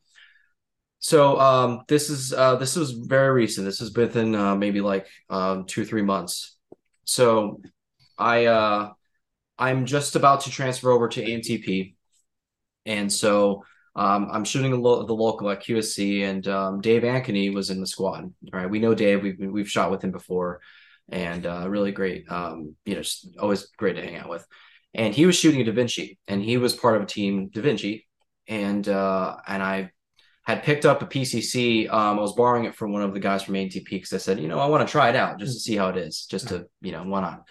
[0.98, 3.64] so um this is uh this was very recent.
[3.64, 6.56] This is within uh, maybe like um two three months
[7.04, 7.60] so
[8.18, 8.92] I uh
[9.58, 11.94] I'm just about to transfer over to AMTP.
[12.86, 13.64] And so
[13.96, 17.80] um, I'm shooting the, lo- the local at QSC, and um, Dave Ankeny was in
[17.80, 18.24] the squad.
[18.24, 19.22] All right, we know Dave.
[19.22, 20.60] We've we've shot with him before,
[21.08, 22.30] and uh, really great.
[22.30, 23.02] Um, you know,
[23.40, 24.44] always great to hang out with.
[24.94, 27.60] And he was shooting a Da Vinci, and he was part of a team Da
[27.60, 28.06] Vinci,
[28.48, 29.90] and uh, and I
[30.44, 31.88] had picked up a PCC.
[31.88, 34.40] Um, I was borrowing it from one of the guys from ATP because I said,
[34.40, 36.48] you know, I want to try it out just to see how it is, just
[36.48, 37.44] to, you know, why not?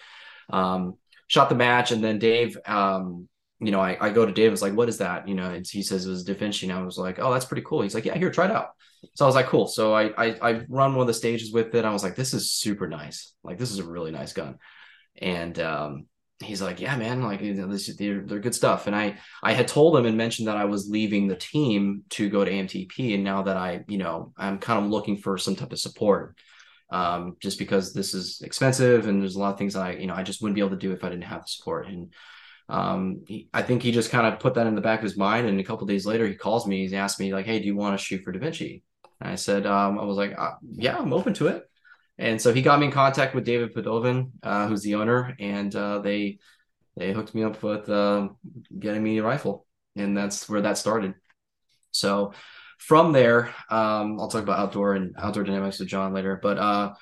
[0.49, 3.27] Um, shot the match, and then Dave, um,
[3.59, 5.27] you know, I, I go to Dave, I was like, what is that?
[5.27, 6.69] You know, and he says it was Da Vinci.
[6.69, 7.81] And I was like, oh, that's pretty cool.
[7.81, 8.69] He's like, yeah, here, try it out.
[9.15, 9.67] So I was like, cool.
[9.67, 11.85] So I, I, I run one of the stages with it.
[11.85, 13.33] I was like, this is super nice.
[13.43, 14.57] Like, this is a really nice gun.
[15.21, 16.05] And um,
[16.41, 18.87] he's like, yeah, man, like you know, this, they're, they're good stuff.
[18.87, 22.29] And I, I had told him and mentioned that I was leaving the team to
[22.29, 23.13] go to AMTP.
[23.15, 26.37] And now that I, you know, I'm kind of looking for some type of support
[26.91, 30.13] um, just because this is expensive and there's a lot of things I, you know,
[30.13, 31.87] I just wouldn't be able to do if I didn't have the support.
[31.87, 32.13] And
[32.69, 35.17] um, he, I think he just kind of put that in the back of his
[35.17, 35.47] mind.
[35.47, 37.75] And a couple days later, he calls me, He asked me like, Hey, do you
[37.75, 38.83] want to shoot for Da Vinci?
[39.21, 41.63] And I said, um, I was like, uh, yeah, I'm open to it.
[42.17, 45.75] And so he got me in contact with David Padovin, uh, who's the owner, and
[45.75, 46.39] uh, they
[46.95, 48.29] they hooked me up with uh,
[48.77, 51.15] getting me a rifle, and that's where that started.
[51.89, 52.33] So
[52.77, 56.93] from there, um, I'll talk about outdoor and outdoor dynamics with John later, but uh,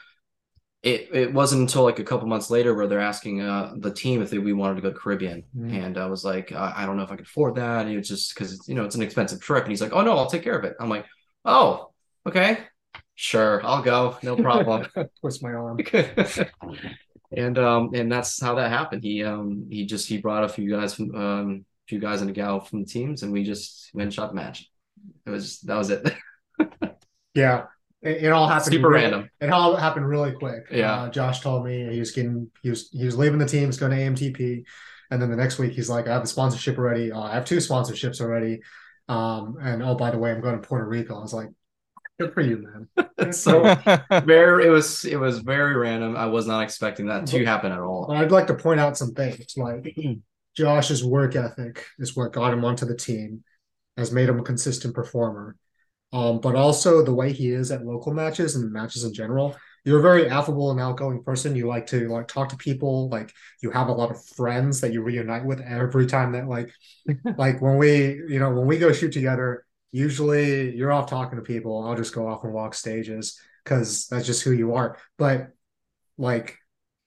[0.84, 4.22] it it wasn't until like a couple months later where they're asking uh, the team
[4.22, 5.74] if they, we wanted to go Caribbean, Mhm.
[5.74, 7.86] and I was like, I, I don't know if I could afford that.
[7.86, 10.18] And it's just because you know it's an expensive trip, and he's like, Oh no,
[10.18, 10.76] I'll take care of it.
[10.80, 11.06] I'm like,
[11.46, 11.92] Oh,
[12.28, 12.60] okay,
[13.16, 14.88] sure, I'll go, no problem.
[15.22, 15.80] Twist my arm.
[17.32, 19.04] and um and that's how that happened.
[19.04, 22.30] He um he just he brought a few guys from um a few guys and
[22.30, 24.70] a gal from the teams, and we just went shot the match.
[25.26, 26.14] It was that was it.
[27.34, 27.68] Yeah,
[28.02, 29.30] it, it all happened Super really- random.
[29.40, 30.66] It all happened really quick.
[30.72, 31.04] Yeah.
[31.04, 33.78] uh, Josh told me he was getting he was he was leaving the team, he's
[33.78, 34.64] going to AMTP,
[35.12, 37.12] and then the next week he's like, I have the sponsorship already.
[37.12, 38.62] Uh, I have two sponsorships already.
[39.10, 41.18] Um, and oh by the way, I'm going to Puerto Rico.
[41.18, 41.50] I was like,
[42.20, 43.34] good for you, man.
[43.34, 43.76] so
[44.26, 46.16] very it was it was very random.
[46.16, 48.12] I was not expecting that to happen at all.
[48.12, 49.96] I'd like to point out some things like
[50.56, 53.44] Josh's work ethic is what got him onto the team,
[53.98, 55.56] has made him a consistent performer.
[56.14, 59.56] Um, but also the way he is at local matches and matches in general.
[59.86, 61.56] You're a very affable and outgoing person.
[61.56, 63.10] You like to like talk to people.
[63.10, 66.72] Like you have a lot of friends that you reunite with every time that like
[67.38, 69.66] like when we you know when we go shoot together.
[69.94, 71.84] Usually you're off talking to people.
[71.84, 74.98] I'll just go off and walk stages because that's just who you are.
[75.18, 75.50] But
[76.18, 76.58] like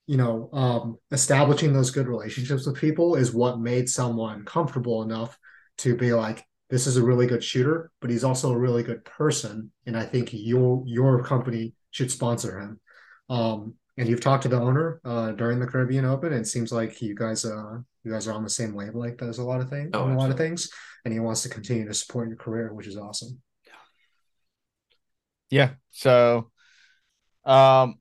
[0.06, 5.38] you know, um, establishing those good relationships with people is what made someone comfortable enough
[5.78, 9.04] to be like, this is a really good shooter, but he's also a really good
[9.04, 12.80] person, and I think your your company should sponsor him.
[13.28, 16.72] Um, and you've talked to the owner uh, during the Caribbean Open, and it seems
[16.72, 19.70] like you guys uh, you guys are on the same wavelength as a lot of
[19.70, 20.70] things, Oh, on a lot of things,
[21.04, 23.40] and he wants to continue to support your career, which is awesome.
[25.50, 25.70] Yeah.
[25.92, 26.50] So,
[27.44, 27.96] um,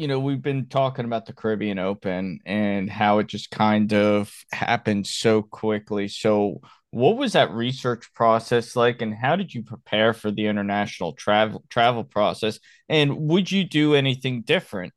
[0.00, 4.34] you know, we've been talking about the Caribbean Open and how it just kind of
[4.50, 6.08] happened so quickly.
[6.08, 11.12] So, what was that research process like, and how did you prepare for the international
[11.12, 12.58] travel travel process?
[12.88, 14.94] And would you do anything different?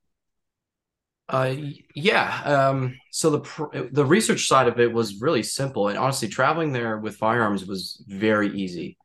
[1.27, 1.53] Uh,
[1.93, 2.41] yeah.
[2.45, 6.71] Um, so the pr- the research side of it was really simple, and honestly, traveling
[6.71, 8.97] there with firearms was very easy.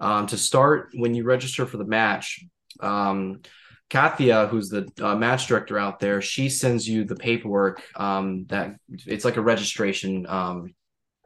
[0.00, 2.44] Um, to start, when you register for the match,
[2.80, 3.42] um,
[3.90, 7.82] Kathia, who's the uh, match director out there, she sends you the paperwork.
[7.94, 10.74] Um, that it's like a registration um,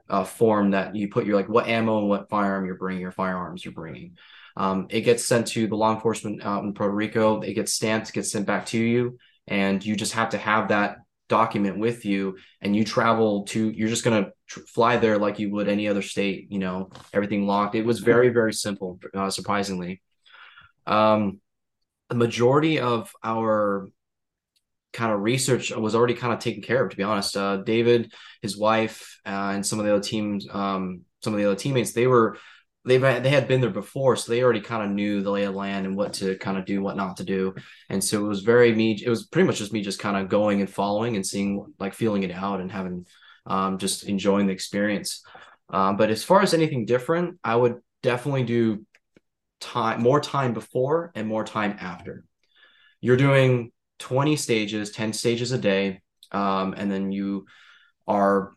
[0.09, 3.13] uh, form that you put your like what ammo and what firearm you're bringing, your
[3.13, 4.19] firearms you're bringing.
[4.57, 7.41] Um, it gets sent to the law enforcement out in Puerto Rico.
[7.41, 10.99] It gets stamped, gets sent back to you, and you just have to have that
[11.29, 12.37] document with you.
[12.61, 13.71] And you travel to.
[13.71, 16.49] You're just gonna tr- fly there like you would any other state.
[16.51, 17.75] You know, everything locked.
[17.75, 20.03] It was very very simple, uh, surprisingly.
[20.87, 21.41] Um,
[22.11, 23.89] the majority of our
[24.93, 27.37] kind of research was already kind of taken care of to be honest.
[27.37, 31.47] Uh, david his wife uh, and some of the other teams um, some of the
[31.47, 32.37] other teammates they were
[32.85, 35.55] they've they had been there before so they already kind of knew the lay of
[35.55, 37.55] land and what to kind of do what not to do.
[37.89, 40.29] And so it was very me it was pretty much just me just kind of
[40.29, 43.07] going and following and seeing like feeling it out and having
[43.47, 45.23] um, just enjoying the experience.
[45.69, 48.85] Um, but as far as anything different i would definitely do
[49.61, 52.25] time more time before and more time after.
[53.01, 56.01] You're doing 20 stages 10 stages a day
[56.33, 57.47] um, and then you
[58.09, 58.53] are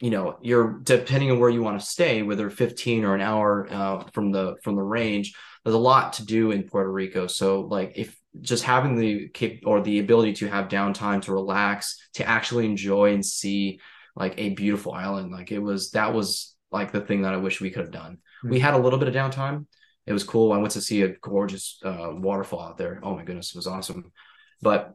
[0.00, 3.68] you know you're depending on where you want to stay whether 15 or an hour
[3.70, 5.34] uh, from the from the range
[5.64, 7.26] there's a lot to do in puerto rico.
[7.26, 11.98] So like if just having the cap or the ability to have downtime to relax
[12.14, 13.80] to actually enjoy and see
[14.14, 17.60] like a beautiful island like it was that was like the thing that i wish
[17.60, 18.18] we could have done.
[18.44, 19.66] We had a little bit of downtime
[20.08, 20.52] it was cool.
[20.52, 22.98] I went to see a gorgeous uh, waterfall out there.
[23.02, 24.10] Oh my goodness it was awesome.
[24.62, 24.94] But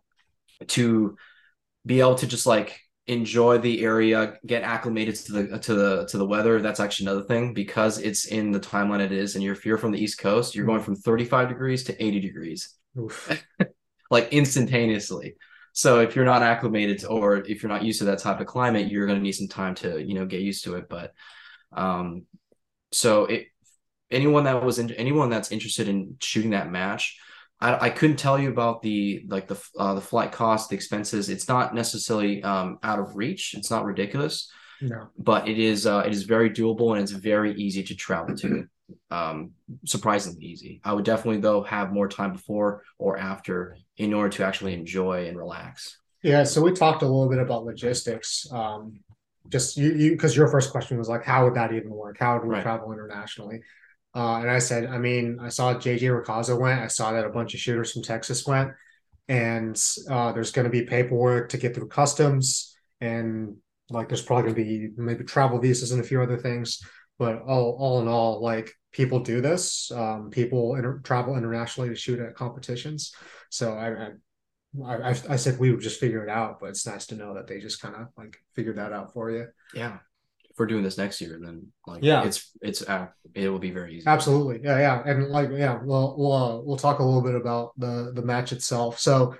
[0.67, 1.15] to
[1.85, 6.17] be able to just like enjoy the area get acclimated to the to the to
[6.17, 7.53] the weather that's actually another thing.
[7.53, 10.55] Because it's in the timeline it is and you're if you're from the east coast
[10.55, 12.75] you're going from 35 degrees to 80 degrees.
[14.11, 15.37] Like instantaneously.
[15.71, 18.45] So if you're not acclimated to, or if you're not used to that type of
[18.45, 20.87] climate you're going to need some time to you know get used to it.
[20.87, 21.13] But
[21.71, 22.27] um
[22.91, 23.47] so it
[24.13, 27.17] anyone that was in anyone that's interested in shooting that match
[27.59, 31.29] I, I couldn't tell you about the like the uh, the flight cost, the expenses.
[31.29, 33.53] It's not necessarily um, out of reach.
[33.57, 35.07] It's not ridiculous, No.
[35.17, 38.65] but it is uh, it is very doable and it's very easy to travel to.
[39.09, 39.51] Um,
[39.85, 40.81] surprisingly easy.
[40.83, 45.27] I would definitely though have more time before or after in order to actually enjoy
[45.27, 45.97] and relax.
[46.21, 48.45] Yeah, so we talked a little bit about logistics.
[48.51, 48.99] Um,
[49.49, 52.17] just you, you, because your first question was like, how would that even work?
[52.19, 52.63] How would we Right.
[52.63, 53.61] travel internationally?
[54.15, 56.81] Uh, and I said, I mean, I saw JJ Racaza went.
[56.81, 58.71] I saw that a bunch of shooters from Texas went,
[59.27, 62.75] and uh, there's going to be paperwork to get through customs.
[63.01, 63.57] and
[63.89, 66.79] like there's probably gonna be maybe travel visas and a few other things.
[67.19, 69.91] But all all in all, like people do this.
[69.91, 73.13] Um, people inter- travel internationally to shoot at competitions.
[73.49, 74.09] So I, I
[74.83, 77.45] I, I said we would just figure it out, but it's nice to know that
[77.45, 79.47] they just kind of like figured that out for you.
[79.75, 79.97] Yeah.
[80.53, 82.23] If we're doing this next year, then like Yeah.
[82.25, 84.05] it's it's uh, it will be very easy.
[84.07, 87.71] Absolutely, yeah, yeah, and like yeah, we'll we'll uh, we'll talk a little bit about
[87.79, 88.99] the the match itself.
[88.99, 89.35] So,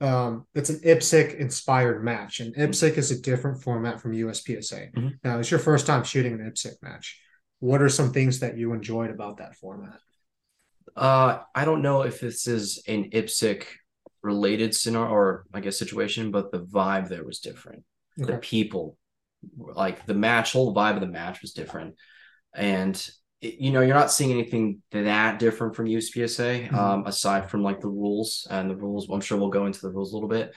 [0.00, 4.92] um, it's an IPSC inspired match, and IPSC is a different format from USPSA.
[4.92, 5.18] Mhm.
[5.22, 7.20] Now, it's your first time shooting an IPSC match.
[7.60, 10.00] What are some things that you enjoyed about that format?
[10.96, 13.62] Uh, I don't know if this is an IPSC
[14.22, 17.84] related scenario or I guess situation, but the vibe there was different.
[18.16, 18.96] The people,
[19.56, 21.94] like the match, whole vibe of the match was different,
[22.54, 22.94] and
[23.40, 26.74] it- you know you're not seeing anything that different from USPSA, Mhm.
[26.74, 29.08] um, aside from like the rules and the rules.
[29.10, 30.54] I'm sure we'll go into the rules a little bit.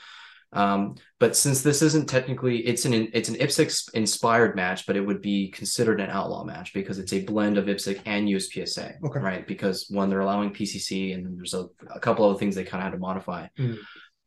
[0.52, 5.02] Um, but since this isn't technically, it's an it's an IPSC inspired match, but it
[5.06, 9.20] would be considered an outlaw match because it's a blend of IPSC and USPSA, Okay.
[9.20, 9.46] right?
[9.46, 12.82] Because one, they're allowing PCC, and then there's a, a couple other things they kind
[12.82, 13.48] of had to modify.
[13.60, 13.78] Mhm.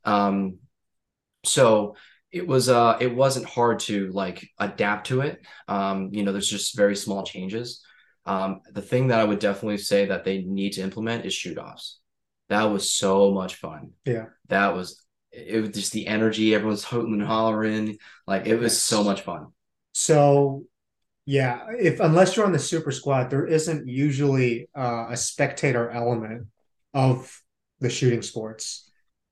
[0.05, 0.59] Um,
[1.45, 1.97] so
[2.33, 5.45] it was uh it wasn't hard to like adapt to it.
[5.69, 7.85] Um, you know, there's just very small changes.
[8.25, 11.59] Um, the thing that I would definitely say that they need to implement is shoot
[11.59, 11.99] offs.
[12.49, 13.93] That was so much fun.
[14.05, 14.27] Yeah.
[14.49, 17.99] That was it was just the energy, everyone's hooting and hollering.
[18.27, 19.49] Like it was so much fun.
[19.93, 20.65] So,
[21.25, 26.49] yeah, if unless you're on the super squad, there isn't usually uh, a spectator element
[26.95, 27.41] of
[27.81, 28.91] the shooting sports.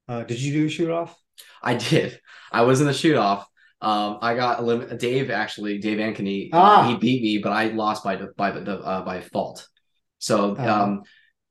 [0.08, 1.19] Uh, did you do a shoot off?
[1.62, 2.20] I did.
[2.52, 3.46] I was in the shoot off.
[3.82, 6.86] Um, I got elim- Dave actually, Dave Ankeny, Ah.
[6.88, 9.66] he beat me, but I lost by by the uh, by fault.
[10.18, 10.82] So Uh-huh.
[10.82, 11.02] um,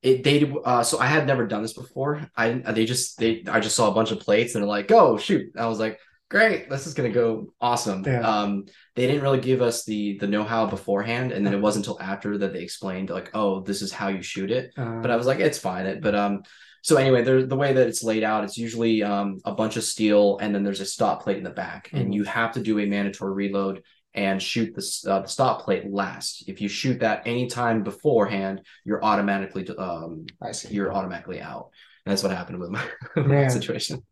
[0.01, 2.29] it they uh, so I had never done this before.
[2.37, 5.17] I they just they I just saw a bunch of plates and they're like, go
[5.17, 5.51] shoot.
[5.57, 5.97] I was like,
[6.29, 8.03] great, this is gonna go awesome.
[8.05, 8.21] Yeah.
[8.21, 11.87] Um, they didn't really give us the the know how beforehand, and then it wasn't
[11.87, 15.09] until after that they explained like, oh, this is how you shoot it Uh, but
[15.09, 15.85] I was like, it's fine.
[15.87, 16.43] It, but um,
[16.89, 19.83] so anyway, there the way that it's laid out, it's usually um a bunch of
[19.83, 21.99] steel, and then there's a stop plate in the back, Mhm.
[21.99, 23.75] and you have to do a mandatory reload
[24.15, 26.31] and shoot the uh, the stop plate last.
[26.51, 30.25] If you shoot that anytime beforehand, you're automatically um
[30.69, 31.65] you're automatically out.
[32.05, 32.83] And that's what happened with my,
[33.15, 34.03] my situation.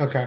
[0.00, 0.26] Okay.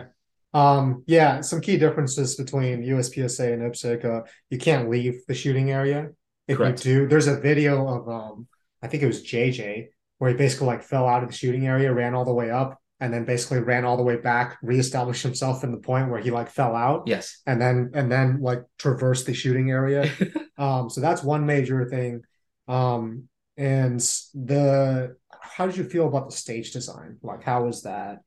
[0.54, 4.06] Um, yeah, some key differences between USPSA and IPSC.
[4.06, 6.10] Uh, you can't leave the shooting area.
[6.48, 6.86] If Correct.
[6.86, 8.48] you do, there's a video of um,
[8.84, 11.93] I think it was JJ, where he basically like fell out of the shooting area,
[11.93, 15.63] ran all the way up, and then basically ran all the way back, reestablished himself
[15.63, 17.41] in the point where he like fell out, Yes.
[17.45, 20.10] and then and then like traversed the shooting area.
[20.58, 22.21] um, so that's one major thing.
[22.67, 23.99] Um, and
[24.34, 27.17] the how did you feel about the stage design?
[27.21, 28.19] Like, how was that?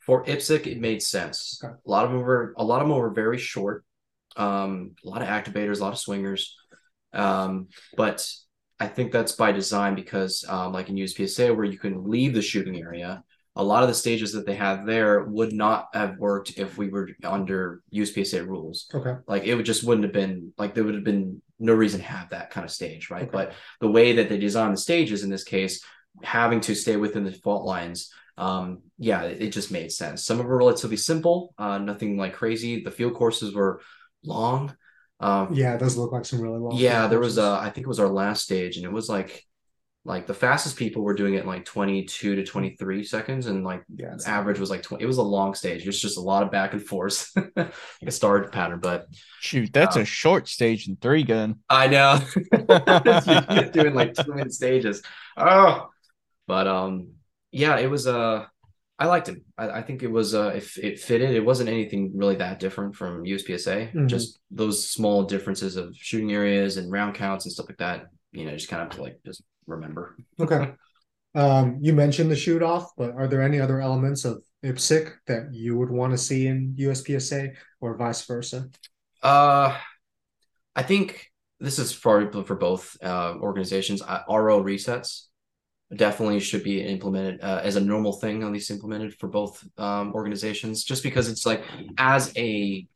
[0.00, 1.60] For IPSC, it made sense.
[1.62, 1.72] Okay.
[1.86, 3.84] A lot of them were a lot of them were very short.
[4.36, 6.56] Um, a lot of activators, a lot of swingers.
[7.12, 8.26] Um, but
[8.82, 12.42] I think that's by design because, um, like in USPSA, where you can leave the
[12.42, 13.22] shooting area,
[13.54, 16.88] a lot of the stages that they have there would not have worked if we
[16.88, 18.88] were under USPSA rules.
[18.92, 19.14] Okay.
[19.28, 22.06] Like it would just wouldn't have been like there would have been no reason to
[22.06, 23.28] have that kind of stage, right?
[23.28, 23.30] Okay.
[23.30, 25.84] But the way that they design the stages in this case,
[26.24, 30.24] having to stay within the fault lines, um, yeah, it, it just made sense.
[30.24, 32.82] Some of them were relatively simple, uh, nothing like crazy.
[32.82, 33.80] The field courses were
[34.24, 34.76] long.
[35.22, 36.72] Um, Yeah, it does look like some really long.
[36.76, 37.38] yeah, there was courses.
[37.38, 39.44] uh think it was our last stage, and it was like
[40.04, 43.84] like the fastest people were doing it in like 22 to 23 seconds, and like
[43.94, 45.86] yeah, it's- average was like 20 it was a long stage.
[45.86, 47.72] It's just a lot of back and forth, like
[48.06, 48.80] a star pattern.
[48.80, 49.06] But
[49.40, 51.60] Shoot, that's Um, a short stage and three gun.
[51.70, 52.18] I know
[53.50, 55.02] You're doing like two minute stages.
[55.36, 55.88] Oh,
[56.48, 57.12] but um,
[57.52, 58.46] yeah, it was uh,
[59.02, 59.42] I liked it.
[59.58, 62.94] I, I think it was uh, if it fitted, it wasn't anything really that different
[62.94, 63.92] from USPSA.
[63.92, 64.06] Mhm.
[64.06, 68.06] Just those small differences of shooting areas and round counts and stuff like that.
[68.30, 70.16] You know, just kind of like just remember.
[70.40, 70.72] Okay.
[71.34, 75.48] Um, you mentioned the shoot off, but are there any other elements of IPSC that
[75.50, 78.68] you would want to see in USPSA or vice versa?
[79.22, 79.74] Uh,
[80.76, 84.02] I think this is for for both uh, organizations.
[84.02, 85.28] Uh, RO resets
[85.96, 88.42] definitely should be implemented uh, as a normal thing.
[88.42, 91.64] At least implemented for both um, organizations, just because it's like
[91.98, 92.86] as a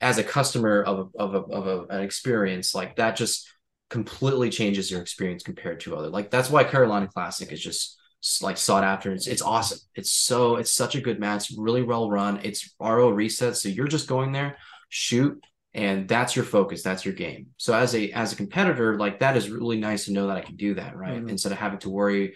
[0.00, 3.50] as a customer of a, of a, of a, an experience like that just
[3.88, 6.08] completely changes your experience compared to other.
[6.08, 7.98] Like that's why Carolina Classic is just
[8.42, 9.12] like sought after.
[9.12, 9.78] It's it's awesome.
[9.94, 12.40] It's so it's such a good match really well run.
[12.42, 14.56] It's RO resets so you're just going there
[14.88, 15.44] shoot
[15.76, 19.36] and that's your focus that's your game so as a as a competitor like that
[19.36, 21.30] is really nice to know that I can do that right Mhm.
[21.30, 22.34] instead of having to worry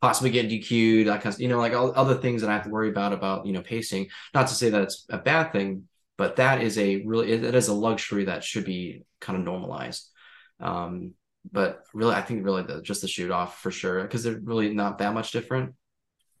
[0.00, 2.64] possibly get DQ'd that kind of you know like all other things that I have
[2.64, 5.88] to worry about about you know pacing not to say that it's a bad thing
[6.18, 9.44] but that is a really it, it is a luxury that should be kind of
[9.44, 10.08] normalized.
[10.60, 11.12] Um,
[11.52, 14.72] but really, I think really the just the shoot off for sure because they're really
[14.74, 15.74] not that much different.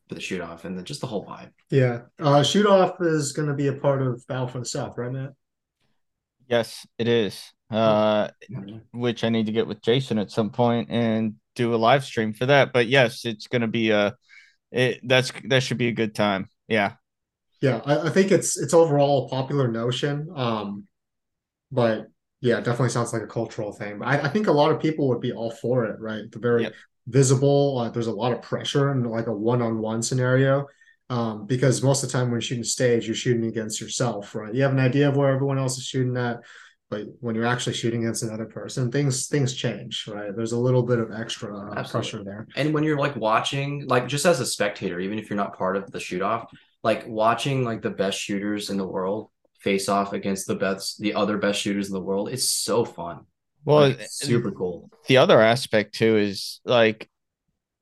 [0.08, 1.50] But the shoot off and the, just the whole vibe.
[1.70, 2.02] Yeah.
[2.18, 5.12] Uh, shoot off is going to be a part of Battle for the South, right,
[5.12, 5.32] Matt?
[6.48, 7.52] Yes, it is.
[7.70, 8.28] Uh,
[8.92, 12.32] which I need to get with Jason at some point and do a live stream
[12.32, 12.72] for that.
[12.72, 14.14] But yes, it's going to be a.
[14.72, 16.48] It that's that should be a good time.
[16.68, 16.94] Yeah.
[17.60, 20.28] Yeah, I, I think it's it's overall a popular notion.
[20.34, 20.86] Um,
[21.72, 22.06] but
[22.40, 23.98] yeah, definitely sounds like a cultural thing.
[23.98, 26.30] But I, I think a lot of people would be all for it, right?
[26.30, 26.74] The very Yep.
[27.06, 27.78] visible.
[27.78, 30.66] Uh, there's a lot of pressure in like a one-on-one scenario.
[31.08, 34.52] Um, because most of the time when you're shooting stage, you're shooting against yourself, right?
[34.52, 36.40] You have an idea of where everyone else is shooting at,
[36.90, 40.34] but when you're actually shooting against another person, things things change, right?
[40.34, 42.48] There's a little bit of extra uh, pressure there.
[42.56, 45.76] And when you're like watching, like just as a spectator, even if you're not part
[45.76, 46.50] of the shoot off,
[46.82, 49.30] like watching like the best shooters in the world
[49.60, 53.26] face off against the best, the other best shooters in the world, it's so fun.
[53.64, 54.90] Well, Like, it's super cool.
[55.08, 57.08] the other aspect too is like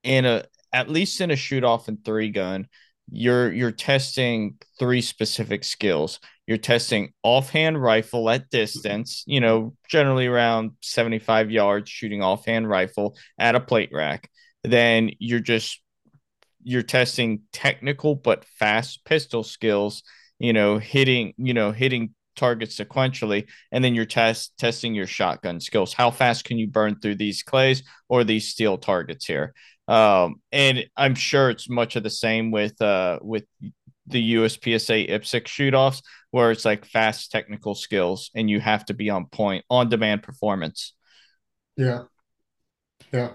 [0.03, 2.69] in a at least in a shoot off and three gun
[3.11, 6.21] you're you're testing three specific skills.
[6.47, 13.17] You're testing offhand rifle at distance you know generally around 75 yards shooting offhand rifle
[13.39, 14.31] at a plate rack.
[14.63, 15.81] Then you're just
[16.63, 20.03] you're testing technical but fast pistol skills
[20.39, 23.47] you know hitting you know hitting targets sequentially.
[23.71, 25.93] And then you're test testing your shotgun skills.
[25.93, 29.55] How fast can you burn through these clays or these steel targets here
[29.89, 33.45] um and i'm sure it's much of the same with uh with
[34.07, 39.11] the uspsa ipsc shoot-offs where it's like fast technical skills and you have to be
[39.11, 40.95] on point on demand performance
[41.77, 42.05] Yeah.
[43.13, 43.33] Yeah.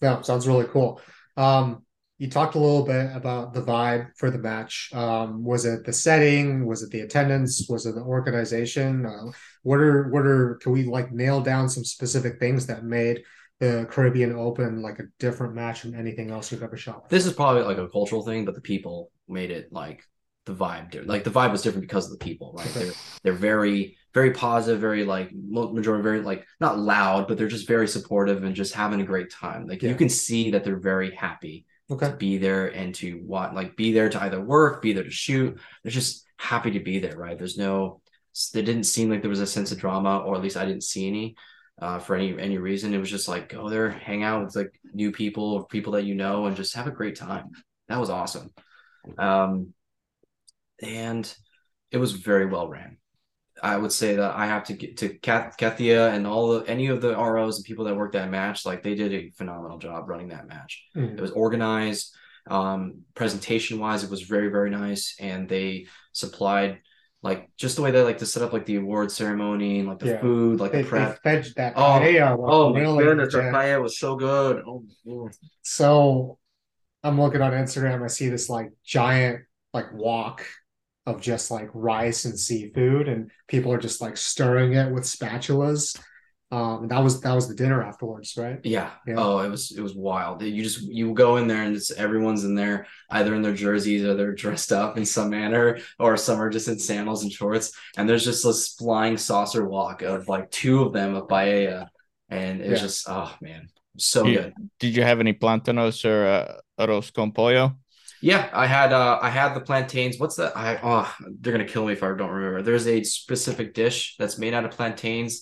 [0.00, 0.22] Yeah.
[0.22, 1.00] Sounds really cool.
[1.36, 1.82] Um,
[2.18, 4.90] you talked a little bit about the vibe for the match.
[4.94, 6.66] Um, was it the setting?
[6.66, 7.66] Was it the attendance?
[7.68, 9.04] Was it the organization?
[9.04, 9.32] Uh,
[9.62, 13.22] what are what are can we like nail down some specific things that made
[13.60, 17.08] the Caribbean Open like a different match than anything else you've ever shot?
[17.08, 20.04] This is probably like a cultural thing, but the people made it like
[20.44, 20.90] the vibe.
[20.90, 21.08] different.
[21.10, 22.66] Like the vibe was different because of the people, right?
[22.68, 22.84] Okay.
[22.84, 22.92] They're
[23.22, 27.88] they're very very positive, very like majority very like not loud, but they're just very
[27.88, 29.66] supportive and just having a great time.
[29.66, 29.90] Like Yeah.
[29.90, 32.10] you can see that they're very happy Okay.
[32.10, 35.10] to be there and to want like be there to either work, be there to
[35.10, 35.58] shoot.
[35.82, 37.36] They're just happy to be there, right?
[37.38, 38.00] There's no
[38.52, 40.82] there didn't seem like there was a sense of drama, or at least I didn't
[40.84, 41.36] see any
[41.80, 42.94] uh, for any any reason.
[42.94, 46.04] It was just like go there, hang out with like new people or people that
[46.04, 47.50] you know, and just have a great time.
[47.88, 48.52] That was awesome.
[49.18, 49.72] Um,
[50.82, 51.32] and
[51.90, 52.98] it was very well ran.
[53.62, 56.88] I would say that I have to get to Kath, Kathia and all the any
[56.88, 58.66] of the ROs and people that worked that match.
[58.66, 60.84] Like they did a phenomenal job running that match.
[60.94, 61.16] Mhm.
[61.16, 62.14] It was organized.
[62.48, 66.80] Um, presentation wise, it was very very nice, and they supplied
[67.26, 69.98] like just the way they like to set up like the award ceremony and like
[69.98, 70.20] the Yeah.
[70.20, 71.22] food, like They, the they prep.
[71.22, 73.52] fed that Oh, paella Oh my really goodness, the legit.
[73.52, 74.62] paella was so good.
[74.66, 75.30] Oh, oh.
[75.62, 76.38] So
[77.02, 79.42] I'm looking on Instagram, I see this like giant
[79.74, 80.46] like wok
[81.06, 85.98] of just like rice and seafood, and people are just like stirring it with spatulas.
[86.56, 88.58] Um, and that was that was the dinner afterwards, right?
[88.64, 88.90] Yeah.
[89.06, 89.16] Yeah.
[89.18, 90.42] Oh, it was it was wild.
[90.42, 92.78] You just you go in there and it's everyone's in there
[93.10, 96.68] either in their jerseys or they're dressed up in some manner or some are just
[96.68, 100.92] in sandals and shorts and there's just this flying saucer wok of like two of
[100.92, 101.88] them of paella
[102.30, 102.86] and it was Yeah.
[102.88, 103.62] just oh man
[103.98, 104.34] so Yeah.
[104.36, 104.52] good.
[104.80, 106.46] did you have any plantanos or uh,
[106.82, 107.64] arroz con pollo
[108.22, 110.18] Yeah, I had uh I had the plantains.
[110.18, 110.56] What's that?
[110.56, 111.08] I oh
[111.40, 112.62] they're gonna kill me if I don't remember.
[112.62, 115.32] There's a specific dish that's made out of plantains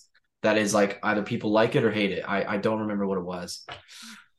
[0.45, 2.23] that is like either people like it or hate it.
[2.27, 3.65] I I don't remember what it was.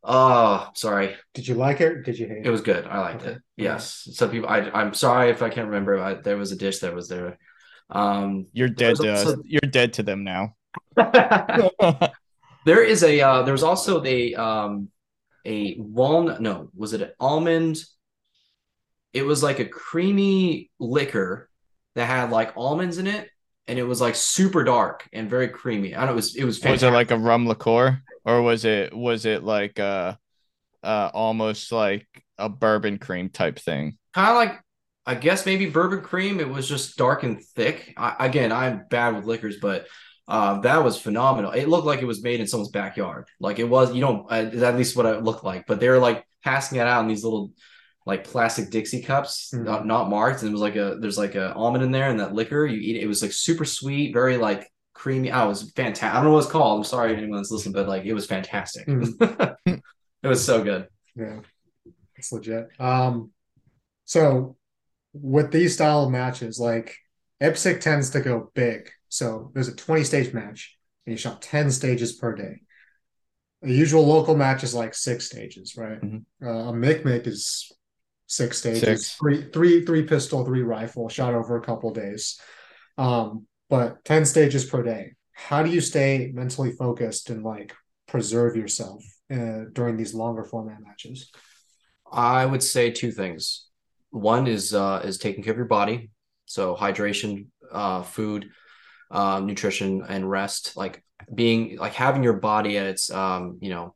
[0.07, 1.15] Oh, sorry.
[1.33, 1.91] Did you like it?
[1.91, 2.85] Or did you hate It It was good.
[2.85, 3.31] I liked Okay.
[3.33, 3.41] it.
[3.57, 4.07] Yes.
[4.13, 4.47] Some people.
[4.47, 4.59] I.
[4.69, 5.99] I'm sorry if I can't remember.
[5.99, 7.37] I, there was a dish that was there.
[7.89, 8.47] Um.
[8.53, 10.55] you're dead to also- you're dead to them now
[12.65, 13.21] there is a.
[13.21, 14.89] Uh, there was also the um,
[15.45, 16.41] a walnut.
[16.41, 17.83] No, was it an almond?
[19.13, 21.49] It was like a creamy liquor
[21.95, 23.29] that had like almonds in it,
[23.67, 25.95] and it was like super dark and very creamy.
[25.95, 26.13] I don't know.
[26.13, 26.35] It was.
[26.35, 26.57] It was.
[26.57, 26.87] fantastic.
[26.87, 30.15] was it like a rum liqueur or was it was it like uh
[30.83, 32.07] uh almost like
[32.37, 34.61] a bourbon cream type thing kind of like
[35.05, 36.39] I guess maybe bourbon cream.
[36.39, 37.93] It was just dark and thick.
[37.95, 39.85] I, again, I'm bad with liquors, but
[40.27, 41.51] uh, that was phenomenal.
[41.51, 43.27] It looked like it was made in someone's backyard.
[43.39, 45.67] Like it was, you know, uh, at least what it looked like.
[45.67, 47.51] But they were like passing it out in these little
[48.05, 49.63] like plastic Dixie cups, Mhm.
[49.63, 50.41] not, not marked.
[50.41, 52.65] And it was like a there's like a almond in there and that liquor.
[52.65, 53.03] You eat it.
[53.03, 55.31] It was like super sweet, very like creamy.
[55.31, 56.11] Oh, it was fantastic.
[56.11, 56.79] I don't know what it's called.
[56.79, 58.87] I'm sorry if anyone's listening, but like it was fantastic.
[58.87, 59.81] it
[60.23, 60.87] was so good.
[61.15, 61.39] Yeah,
[62.15, 62.67] it's legit.
[62.79, 63.31] Um,
[64.05, 64.55] so
[65.13, 66.95] with these style of matches, like
[67.41, 68.91] IPSC tends to go big.
[69.09, 72.61] So there's a 20 stage match, and you shot 10 stages per day.
[73.63, 75.99] A usual local match is like six stages, right?
[76.01, 76.25] Mhm.
[76.43, 77.71] Uh, a MIC is
[78.27, 79.15] six stages, Six.
[79.15, 82.39] three, three, three pistol, three rifle, shot over a couple days.
[82.97, 85.13] Um, but 10 stages per day.
[85.33, 87.73] How do you stay mentally focused and like
[88.07, 91.31] preserve yourself uh, during these longer format matches?
[92.11, 93.67] I would say two things.
[94.11, 96.09] One is uh, is taking care of your body,
[96.45, 98.49] so hydration, uh, food,
[99.11, 100.77] uh, nutrition, and rest.
[100.77, 101.03] Like
[101.33, 103.93] being like having your body at its um, you know,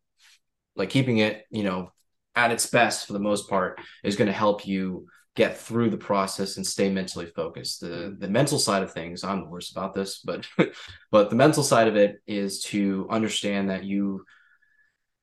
[0.75, 1.91] like keeping it you know
[2.40, 5.98] at its best for the most part is going to help you get through the
[5.98, 7.82] process and stay mentally focused.
[7.82, 10.48] The the mental side of things, I'm the worst about this, but
[11.12, 14.26] but the mental side of it is to understand that you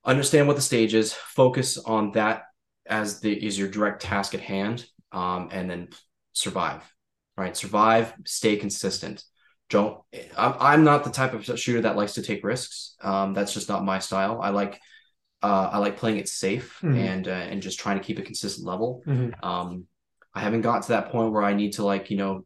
[0.05, 2.43] understand what the stage is, focus on that
[2.85, 5.89] as the is your direct task at hand, um, and then
[6.33, 6.81] survive.
[7.35, 9.23] Right, survive, stay consistent.
[9.69, 10.01] Don't.
[10.37, 12.95] I'm, I'm not the type of shooter that likes to take risks.
[13.01, 14.39] Um, that's just not my style.
[14.41, 14.79] I like
[15.43, 16.97] uh, I like playing it safe Mhm.
[16.97, 19.03] and uh, and just trying to keep a consistent level.
[19.05, 19.43] Mhm.
[19.43, 19.85] Um,
[20.33, 22.45] I haven't got to that point where I need to like you know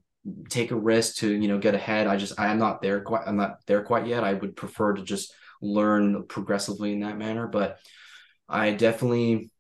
[0.50, 2.08] take a risk to you know get ahead.
[2.08, 3.24] I just I am not there quite.
[3.26, 4.24] I'm not there quite yet.
[4.24, 7.78] I would prefer to just learn progressively in that manner, but
[8.50, 9.52] I definitely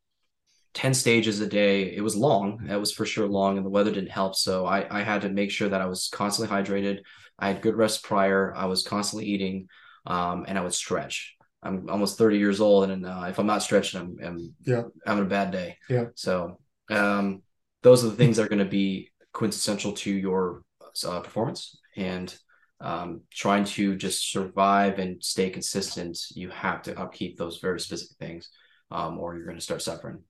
[0.73, 1.95] 10 stages a day.
[1.95, 2.67] It was long.
[2.69, 4.35] It was for sure long, and the weather didn't help.
[4.35, 6.99] So I, I had to make sure that I was constantly hydrated.
[7.37, 8.53] I had good rest prior.
[8.55, 9.67] I was constantly eating,
[10.05, 11.35] um, and I would stretch.
[11.63, 14.83] I'm almost 30 years old, and uh, if I'm not stretching, I'm, I'm Yeah.
[15.05, 15.77] having a bad day.
[15.89, 16.05] Yeah.
[16.15, 16.59] So
[16.89, 17.43] um,
[17.83, 20.63] those are the things that are going to be quintessential to your
[21.07, 22.35] uh, performance, and
[22.79, 26.17] um, trying to just survive and stay consistent.
[26.33, 28.49] You have to upkeep those very specific things,
[28.89, 30.23] um, or you're going to start suffering.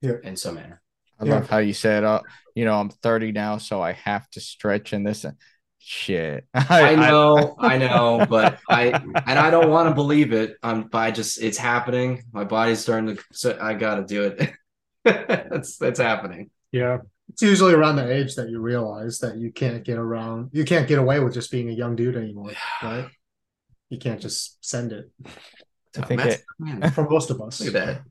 [0.00, 0.14] Yeah.
[0.22, 0.80] In some manner.
[1.20, 1.34] I Yeah.
[1.34, 2.22] love how you said, uh,
[2.54, 5.26] you know, I'm 30 now, so I have to stretch in this.
[5.78, 6.46] Shit.
[6.54, 10.56] I know, I, know, but I and I don't want to believe it.
[10.62, 12.24] Um, but I just it's happening.
[12.32, 13.22] My body's starting to.
[13.32, 14.52] So I got to do it.
[15.04, 16.50] that's that's happening.
[16.72, 16.98] Yeah.
[17.30, 20.88] It's usually around the age that you realize that you can't get around, you can't
[20.88, 22.52] get away with just being a young dude anymore,
[22.82, 23.08] right?
[23.90, 25.10] You can't just send it
[25.98, 27.60] I think it- man, for most of us.
[27.60, 28.02] look at that.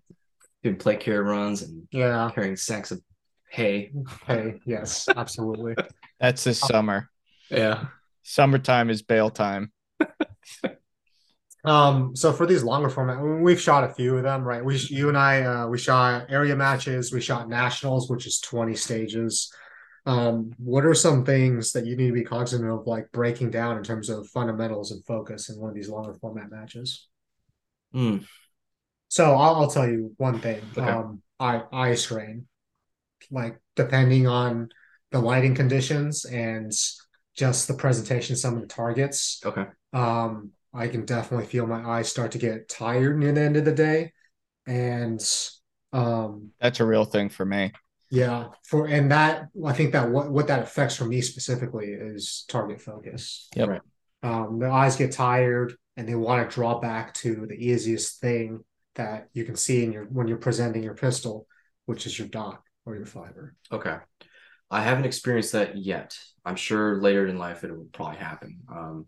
[0.64, 2.32] Doing play carry runs and Yeah.
[2.34, 3.02] carrying sacks of
[3.50, 3.92] hay.
[4.26, 5.76] Hey, yes, absolutely.
[6.20, 7.10] That's this summer.
[7.50, 7.86] Yeah.
[8.24, 9.72] Summertime is bale time.
[11.68, 14.64] Um, so for these longer format, we've shot a few of them, right?
[14.64, 18.74] We, you and I, uh, we shot area matches, we shot nationals, which is 20
[18.76, 19.54] stages.
[20.06, 23.76] Um, what are some things that you need to be cognizant of, like breaking down
[23.76, 27.10] in terms of fundamentals and focus in one of these longer format matches?
[27.92, 28.20] Hmm.
[29.10, 30.62] So I'll, I'll tell you one thing.
[30.78, 30.90] Okay.
[30.90, 32.48] Um, eye eye strain,
[33.30, 34.70] like depending on
[35.12, 36.72] the lighting conditions and
[37.38, 39.42] just the presentation of some of the targets.
[39.46, 39.66] Okay.
[39.94, 43.66] Um, I can definitely feel my eyes start to get tired near the end of
[43.66, 44.12] the day,
[44.68, 45.22] and
[45.94, 47.72] um, That's a real thing for me.
[48.12, 52.46] yeah, for and that I think that what what that affects for me specifically is
[52.50, 53.48] target focus.
[53.56, 53.66] Yeah.
[53.66, 53.82] Right.
[54.24, 58.64] Um, the eyes get tired and they want to draw back to the easiest thing
[58.96, 61.48] that you can see in your when you're presenting your pistol,
[61.86, 63.56] which is your dot or your fiber.
[63.72, 63.96] Okay.
[64.70, 66.18] I haven't experienced that yet.
[66.48, 68.60] I'm sure later in life it will probably happen.
[68.72, 69.06] Um,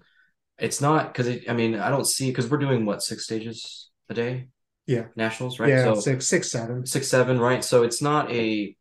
[0.58, 3.90] it's not because it, I mean I don't see because we're doing what six stages
[4.10, 4.48] a day.
[4.86, 5.06] Yeah.
[5.16, 5.70] Nationals, right?
[5.70, 6.86] Yeah, so six, six, seven.
[6.86, 8.76] six seven right so it's not a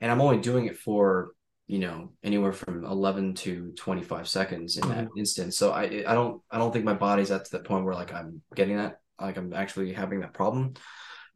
[0.00, 1.32] and i'm only doing it for
[1.68, 6.42] you know anywhere from 11 to 25 seconds in that instance so i i don't
[6.50, 9.36] i don't think my body's at to the point where like i'm getting that like
[9.38, 10.74] i'm actually having that problem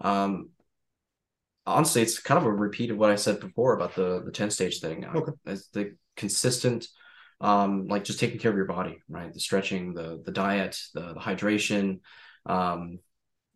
[0.00, 0.50] um
[1.64, 4.50] honestly it's kind of a repeat of what i said before about the the 10
[4.50, 5.32] stage thing Okay.
[5.46, 6.88] it's the consistent
[7.40, 9.32] um like just taking care of your body right?
[9.32, 12.00] The stretching the the diet the, the hydration
[12.46, 12.98] um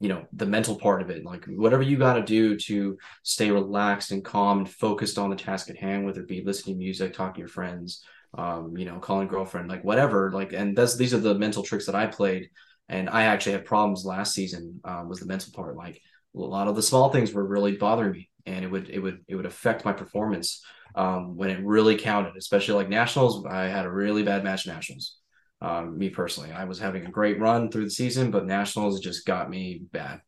[0.01, 1.25] you know the mental part of it.
[1.25, 5.37] Like whatever you got to do to stay relaxed and calm and focused on the
[5.37, 8.03] task at hand whether it be listening to music talking to your friends
[8.39, 11.87] um you know calling girlfriend like whatever like and that's these are the mental tricks
[11.87, 12.49] that i played.
[12.89, 15.77] And i actually had problems last season um, was the mental part.
[15.77, 16.01] Like
[16.35, 19.25] a lot of the small things were really bothering me and it would it would
[19.29, 20.63] it would affect my performance
[20.95, 25.17] um when it really counted especially like nationals i had a really bad match nationals
[25.63, 29.27] um, me personally, I was having a great run through the season, but nationals just
[29.27, 30.23] got me bad.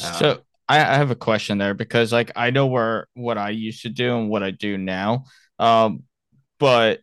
[0.00, 0.38] Uh, So
[0.68, 3.88] I, I have a question there because like I know where what I used to
[3.88, 5.24] do and what I do now.
[5.58, 6.04] Um,
[6.58, 7.00] but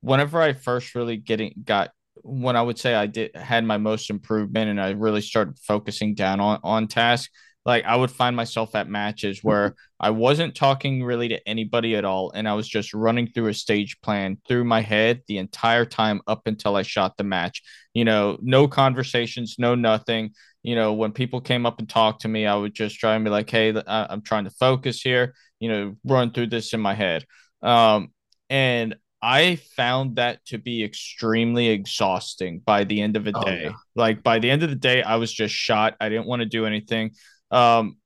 [0.00, 1.92] whenever I first really getting got
[2.22, 6.14] when I would say I did had my most improvement and I really started focusing
[6.14, 7.30] down on on task,
[7.68, 12.04] like I would find myself at matches where I wasn't talking really to anybody at
[12.04, 15.84] all, and I was just running through a stage plan through my head the entire
[15.84, 17.62] time up until I shot the match.
[17.94, 20.30] You know, no conversations, no nothing.
[20.62, 23.24] You know, when people came up and talked to me, I would just try and
[23.24, 26.94] be like, "Hey, I'm trying to focus here." You know, run through this in my
[26.94, 27.24] head.
[27.62, 28.12] Um,
[28.50, 33.64] and I found that to be extremely exhausting by the end of the Oh, day.
[33.64, 33.72] yeah.
[33.96, 35.96] Like by the end of the day, I was just shot.
[36.00, 37.12] I didn't want to do anything.
[37.50, 37.96] Um,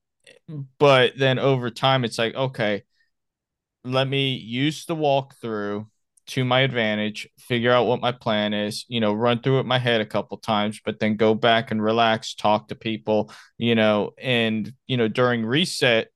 [0.79, 2.83] but then over time, it's like, okay,
[3.85, 5.87] let me use the walkthrough
[6.25, 9.67] to my advantage, figure out what my plan is, you know, run through it in
[9.67, 13.75] my head a couple times, but then go back and relax, talk to people, you
[13.75, 16.09] know, and you know, during reset,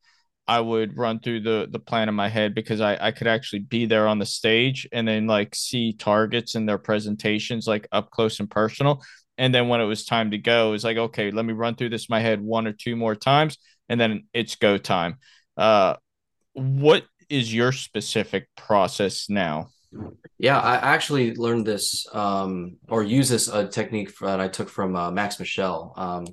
[0.47, 3.61] I would run through the the plan in my head because I I could actually
[3.61, 8.11] be there on the stage and then like see targets and their presentations like up
[8.11, 9.03] close and personal.
[9.39, 11.91] And then when it was time to go, it's like, okay, let me run through
[11.91, 13.59] this in my head one or two more times,
[13.89, 15.19] and then it's go time.
[15.57, 15.97] Uh,
[16.55, 19.69] what is your specific process now?
[20.39, 24.97] Yeah, I actually learned this um, or use this uh, technique that I took from
[24.97, 25.93] uh, Max Michel.
[25.97, 26.27] Um,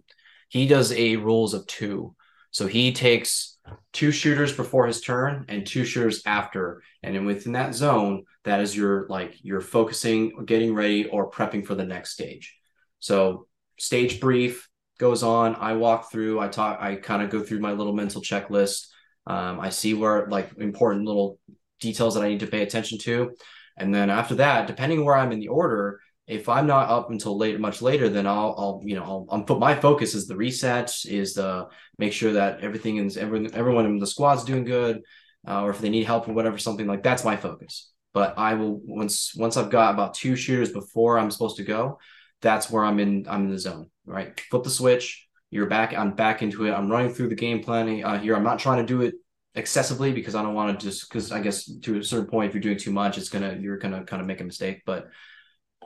[0.49, 2.15] he does a rules of two.
[2.51, 3.57] So he takes
[3.93, 6.83] two shooters before his turn and two shooters after.
[7.01, 11.75] And within that zone, that is your like you're focusing, getting ready, or prepping for
[11.75, 12.55] the next stage.
[13.03, 13.47] So
[13.77, 15.55] stage brief goes on.
[15.55, 18.87] I walk through, I talk, I kind of go through my little mental checklist.
[19.27, 21.37] Um, I see where like important little
[21.81, 23.31] details that I need to pay attention to.
[23.77, 27.37] And then after that, depending where I'm in the order, if I'm not up until
[27.37, 30.37] late, much later, then I'll, I'll, you know, I'll, I'll put my focus is the
[30.37, 35.01] reset, is the make sure that everything is everyone, everyone in the squad's doing good,
[35.45, 37.91] uh, or if they need help or whatever, something like that's my focus.
[38.13, 41.99] But I will once once I've got about two shooters before I'm supposed to go,
[42.43, 43.25] that's where I'm in.
[43.27, 43.89] I'm in the zone.
[44.05, 45.27] Right, flip the switch.
[45.49, 45.93] You're back.
[45.93, 46.71] I'm back into it.
[46.71, 48.35] I'm running through the game planning uh, here.
[48.35, 49.15] I'm not trying to do it
[49.55, 52.53] excessively because I don't want to just because I guess to a certain point, if
[52.53, 54.83] you're doing too much, it's gonna you're gonna kind of make a mistake.
[54.85, 55.07] But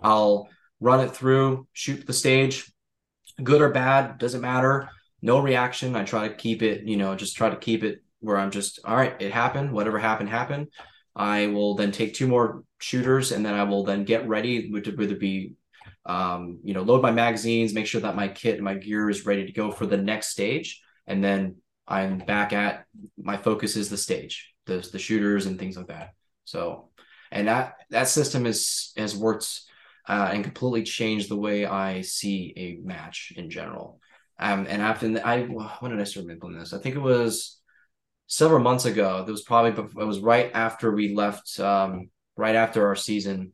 [0.01, 0.49] I'll
[0.79, 2.71] run it through, shoot the stage,
[3.41, 4.89] good or bad, doesn't matter.
[5.21, 5.95] No reaction.
[5.95, 8.79] I try to keep it, you know, just try to keep it where I'm just
[8.83, 9.15] all right.
[9.21, 9.71] It happened.
[9.71, 10.67] Whatever happened, happened.
[11.15, 14.87] I will then take two more shooters, and then I will then get ready, would
[14.87, 15.53] either be
[16.07, 19.25] um, you know, load my magazines, make sure that my kit and my gear is
[19.25, 20.81] ready to go for the next stage.
[21.05, 22.85] And then I'm back at
[23.17, 26.11] my focus is the stage, the, the shooters and things like that.
[26.45, 26.89] So,
[27.29, 29.61] and that, that system is, has worked
[30.07, 33.99] uh, and completely changed the way I see a match in general.
[34.39, 36.71] Um, and after I, when did I start implementing this?
[36.71, 37.59] I think it was
[38.27, 39.25] several months ago.
[39.27, 43.51] It was probably, it was right after we left, um, right after our season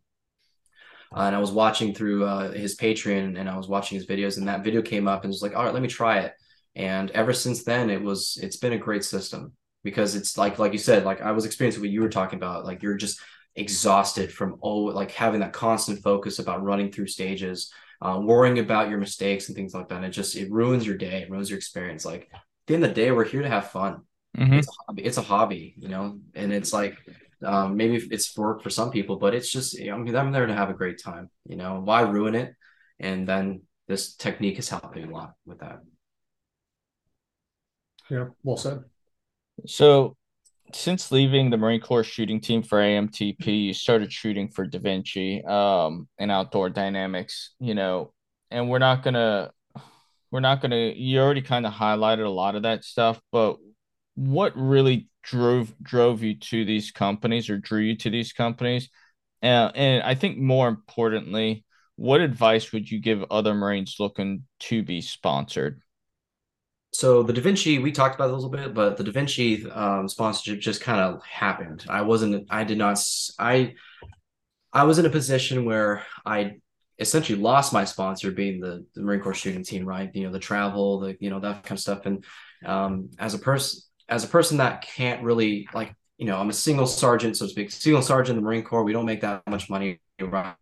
[1.15, 4.37] uh, and I was watching through uh, his Patreon and I was watching his videos,
[4.37, 6.33] and that video came up and was like, all right, let me try it.
[6.75, 9.53] And ever since then, it was it's been a great system
[9.83, 12.65] because it's like like you said, like I was experiencing what you were talking about,
[12.65, 13.19] like you're just
[13.55, 18.89] exhausted from oh like having that constant focus about running through stages, uh, worrying about
[18.89, 19.97] your mistakes and things like that.
[19.97, 22.05] And it just it ruins your day, it ruins your experience.
[22.05, 24.01] Like at the end of the day, we're here to have fun.
[24.37, 24.53] Mm-hmm.
[24.53, 25.03] It's a hobby.
[25.03, 26.97] It's a hobby, you know, and it's like
[27.43, 30.53] um, maybe it's work for some people, but it's just I mean I'm there to
[30.53, 31.29] have a great time.
[31.47, 32.55] You know, why ruin it?
[32.99, 35.81] And then this technique is helping a lot with that.
[38.09, 38.83] Yeah, well said.
[39.65, 40.17] So,
[40.73, 45.43] since leaving the Marine Corps shooting team for AMTP, you started shooting for Da Vinci
[45.43, 47.51] um, and Outdoor Dynamics.
[47.59, 48.13] You know,
[48.51, 49.51] and we're not gonna,
[50.31, 50.93] we're not gonna.
[50.95, 53.57] You already kind of highlighted a lot of that stuff, but
[54.15, 58.89] what really drove drove you to these companies or drew you to these companies?
[59.41, 61.65] Uh, and I think more importantly,
[61.95, 65.81] what advice would you give other Marines looking to be sponsored?
[66.91, 70.07] So the Da Vinci, we talked about a little bit, but the Da Vinci um,
[70.07, 71.85] sponsorship just kind of happened.
[71.89, 72.99] I wasn't, I did not,
[73.39, 73.73] I,
[74.71, 76.57] I was in a position where I
[76.99, 80.09] essentially lost my sponsor being the, the Marine Corps shooting team, right?
[80.13, 82.05] You know, the travel, the, you know, that kind of stuff.
[82.05, 82.23] And
[82.63, 86.53] um, as a person, as a person that can't really like, you know, I'm a
[86.53, 88.83] single sergeant, so to speak, single sergeant in the Marine Corps.
[88.83, 89.99] We don't make that much money.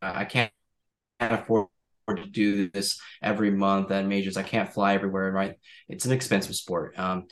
[0.02, 0.52] I can't
[1.20, 1.68] afford
[2.10, 4.38] to do this every month at majors.
[4.38, 5.56] I can't fly everywhere, right?
[5.90, 6.98] It's an expensive sport.
[6.98, 7.28] Um,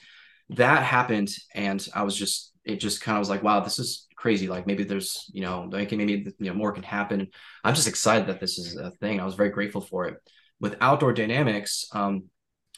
[0.49, 4.07] that happened, and I was just, it just kind of was like, wow, this is
[4.15, 4.47] crazy.
[4.47, 7.27] Like maybe there's, you know, maybe you know more can happen.
[7.63, 9.19] I'm just excited that this is a thing.
[9.19, 10.17] I was very grateful for it.
[10.59, 12.25] With outdoor dynamics, um,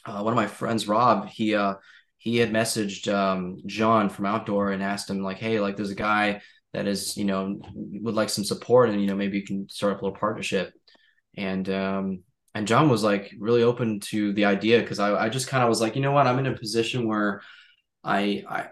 [0.04, 1.74] uh, one of my friends, Rob, he uh,
[2.22, 5.96] he had messaged um, John from Outdoor and asked him like, hey, like there's a
[5.96, 6.40] guy
[6.72, 9.94] that is, you know, would like some support and you know maybe you can start
[9.94, 10.72] up a little partnership.
[11.36, 12.22] And um,
[12.54, 15.68] and John was like really open to the idea because I, I just kind of
[15.68, 17.42] was like, you know what, I'm in a position where
[18.04, 18.66] I I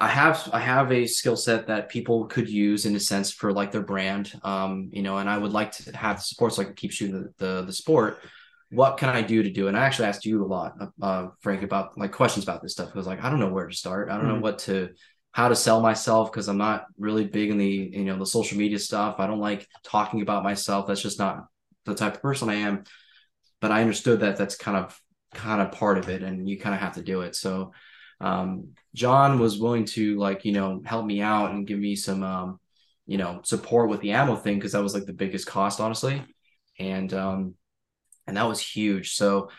[0.00, 3.52] I have I have a skill set that people could use in a sense for
[3.52, 6.64] like their brand, um, you know, and I would like to have the support so
[6.64, 8.18] can keep shooting the, the, the sport.
[8.74, 9.68] What can I do to do?
[9.68, 12.88] And I actually asked you a lot, uh, Frank, about like questions about this stuff.
[12.88, 14.08] because like I don't know where to start.
[14.08, 14.34] I don't mm-hmm.
[14.34, 14.90] know what to
[15.32, 18.56] how to sell myself because I'm not really big in the you know the social
[18.56, 19.16] media stuff.
[19.18, 20.86] I don't like talking about myself.
[20.86, 21.46] That's just not
[21.84, 22.84] the type of person I am.
[23.60, 24.98] But I understood that that's kind of
[25.34, 27.34] kind of part of it, and you kind of have to do it.
[27.34, 27.72] So
[28.20, 32.22] um, John was willing to like you know help me out and give me some
[32.22, 32.60] um,
[33.06, 36.22] you know support with the ammo thing because that was like the biggest cost honestly,
[36.78, 37.54] and um,
[38.26, 39.14] and that was huge.
[39.14, 39.50] So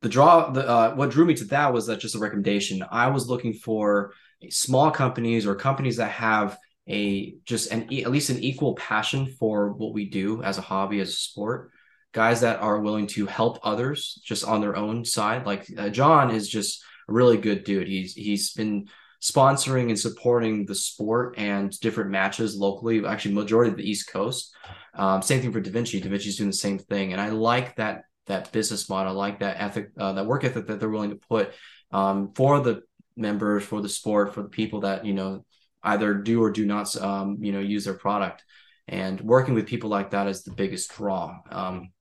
[0.00, 2.84] the draw the uh, what drew me to that was that just a recommendation.
[2.90, 4.12] I was looking for
[4.50, 6.58] small companies or companies that have
[6.88, 11.00] a just an at least an equal passion for what we do as a hobby
[11.00, 11.70] as a sport
[12.12, 16.30] guys that are willing to help others just on their own side like uh, john
[16.30, 17.88] is just a really good dude.
[17.88, 18.88] He's he's been
[19.24, 23.04] sponsoring and supporting the sport and different matches locally.
[23.06, 24.54] Actually, majority of the East Coast.
[24.94, 25.98] Um, same thing for Da Vinci.
[25.98, 29.12] Da Vinci's doing the same thing, and I like that that business model.
[29.12, 31.52] I like that ethic, uh, that work ethic that they're willing to put
[31.90, 32.82] um, for the
[33.16, 35.44] members, for the sport, for the people that you know
[35.82, 38.44] either do or do not um, you know use their product.
[38.86, 41.38] And working with people like that is the biggest draw.
[41.50, 41.92] Um,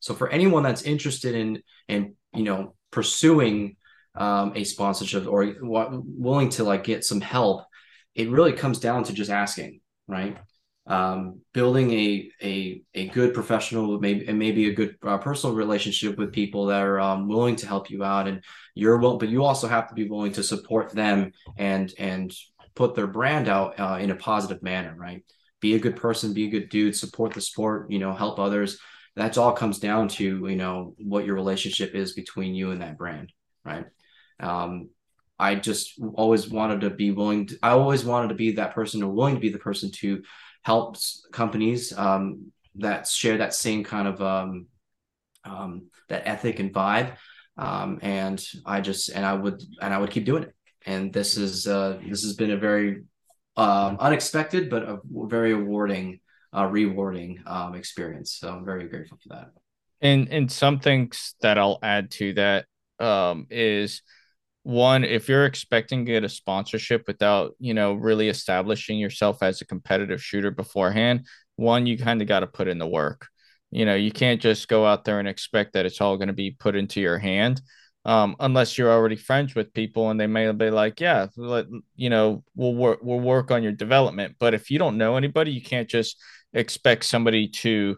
[0.00, 3.76] so for anyone that's interested in in you know pursuing
[4.14, 7.64] um, a sponsorship or w- willing to like get some help,
[8.14, 10.36] it really comes down to just asking, right?
[10.86, 16.18] Um, building a a a good professional, maybe and maybe a good uh, personal relationship
[16.18, 18.42] with people that are um, willing to help you out, and
[18.74, 22.34] you're will, but you also have to be willing to support them and and
[22.74, 25.24] put their brand out uh, in a positive manner, right?
[25.60, 28.78] Be a good person, be a good dude, support the sport, you know, help others.
[29.14, 32.98] That's all comes down to you know what your relationship is between you and that
[32.98, 33.32] brand,
[33.64, 33.86] right?
[34.42, 34.90] Um,
[35.38, 37.46] I just always wanted to be willing.
[37.46, 40.22] To, I always wanted to be that person or willing to be the person to
[40.62, 40.96] help
[41.32, 44.66] companies um, that share that same kind of um,
[45.44, 47.16] um, that ethic and vibe.
[47.56, 50.54] Um, and I just and I would and I would keep doing it.
[50.86, 53.02] And this is uh, this has been a very
[53.56, 56.20] um, unexpected but a very rewarding,
[56.56, 58.32] uh, rewarding um, experience.
[58.38, 59.50] So I'm very grateful for that.
[60.00, 62.66] And and some things that I'll add to that
[63.50, 64.02] is
[64.62, 69.60] one if you're expecting to get a sponsorship without you know really establishing yourself as
[69.60, 73.28] a competitive shooter beforehand one you kind of got to put in the work.
[73.70, 76.34] You know you can't just go out there and expect that it's all going to
[76.34, 77.62] be put into your hand
[78.04, 82.10] um, unless you're already friends with people and they may be like yeah let, you
[82.10, 84.36] know we'll work we'll work on your development.
[84.38, 86.16] But if you don't know anybody you can't just
[86.52, 87.96] expect somebody to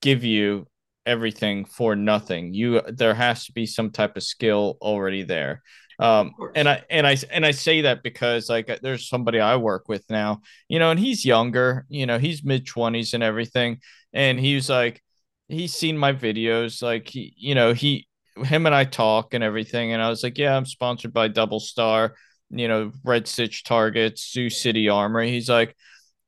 [0.00, 0.66] give you
[1.04, 2.52] everything for nothing.
[2.54, 5.62] You there has to be some type of skill already there
[5.98, 9.88] um, and I and I and I say that because like there's somebody I work
[9.88, 13.80] with now, you know, and he's younger, you know, he's mid twenties and everything,
[14.12, 15.02] and he's like,
[15.48, 19.92] he's seen my videos, like he, you know, he, him and I talk and everything,
[19.92, 22.14] and I was like, yeah, I'm sponsored by Double Star,
[22.50, 25.30] you know, Red Stitch Targets, Sioux City Armory.
[25.30, 25.74] He's like,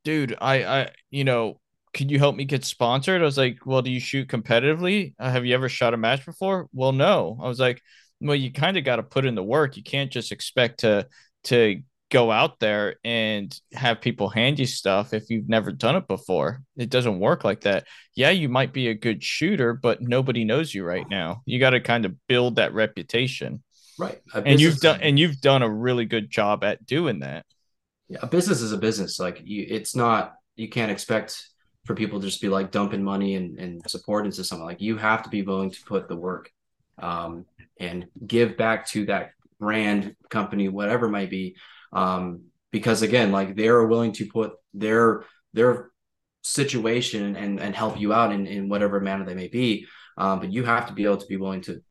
[0.05, 1.61] dude, I, I, you know,
[1.93, 3.21] can you help me get sponsored?
[3.21, 5.15] I was like, well, do you shoot competitively?
[5.19, 6.69] Uh, have you ever shot a match before?
[6.73, 7.39] Well, no.
[7.43, 7.83] I was like,
[8.21, 9.77] well, you kind of got to put in the work.
[9.77, 11.07] You can't just expect to
[11.45, 16.09] to go out there and have people hand you stuff if you've never done it
[16.09, 16.61] before.
[16.77, 17.87] It doesn't work like that.
[18.15, 21.43] Yeah, you might be a good shooter, but nobody knows you right now.
[21.47, 23.63] You got to kind of build that reputation.
[23.99, 24.21] Right.
[24.35, 27.45] And you've done and you've done a really good job at doing that.
[28.09, 29.21] Yeah, a business is a business.
[29.21, 31.47] Like you it's not you can't expect
[31.85, 34.97] for people to just be like dumping money and, and support into something like you
[34.97, 36.51] have to be willing to put the work.
[37.01, 37.47] Um,
[37.79, 41.57] and give back to that brand company whatever it might be.
[41.93, 45.25] Um, because again like they're willing to put their
[45.55, 45.91] their
[46.43, 49.87] situation and and help you out in, in whatever manner they may be.
[50.17, 51.83] Um, but you have to be able to be willing to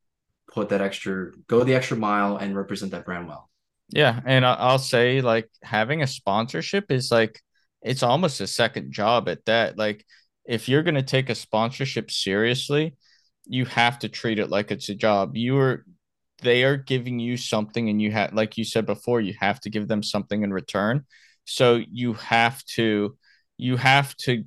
[0.51, 3.49] put that extra go the extra mile and represent that brand well.
[3.89, 7.41] Yeah and i'll say like having a sponsorship is like
[7.81, 9.77] it's almost a second job at that.
[9.77, 10.05] Like
[10.45, 12.95] if you're going to take a sponsorship seriously
[13.49, 15.35] you have to treat it like it's a job.
[15.35, 15.85] You are
[16.41, 19.69] they are giving you something and you have like you said before, you have to
[19.69, 21.05] give them something in return.
[21.45, 23.17] So you have to
[23.57, 24.45] you have to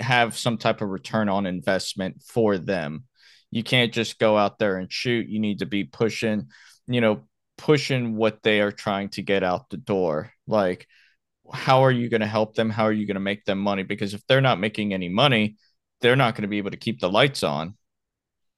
[0.00, 3.04] have some type of return on investment for them.
[3.52, 5.28] You can't just go out there and shoot.
[5.28, 6.48] You need to be pushing,
[6.88, 7.22] you know,
[7.56, 10.32] pushing what they are trying to get out the door.
[10.48, 10.88] Like,
[11.52, 12.68] how are you going to help them?
[12.68, 13.84] How are you going to make them money?
[13.84, 15.56] Because if they're not making any money,
[16.00, 17.76] they're not going to be able to keep the lights on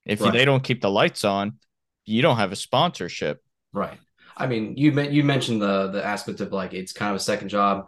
[0.06, 0.32] If Right.
[0.32, 1.58] they don't keep the lights on,
[2.04, 3.42] you don't have a sponsorship.
[3.72, 3.98] Right.
[4.36, 7.48] I mean, you you mentioned the the aspect of like it's kind of a second
[7.48, 7.86] job.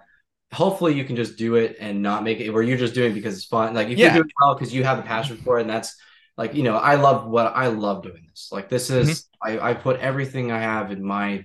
[0.53, 3.15] Hopefully, you can just do it and not make it where you're just doing it
[3.15, 3.75] because it's fun.
[3.75, 4.09] Like if Yeah.
[4.09, 5.95] you do it well because you have a passion for it, and that's
[6.37, 8.49] like you know, I love what I love doing this.
[8.51, 9.61] Like this is mm-hmm.
[9.61, 11.45] I I put everything I have in my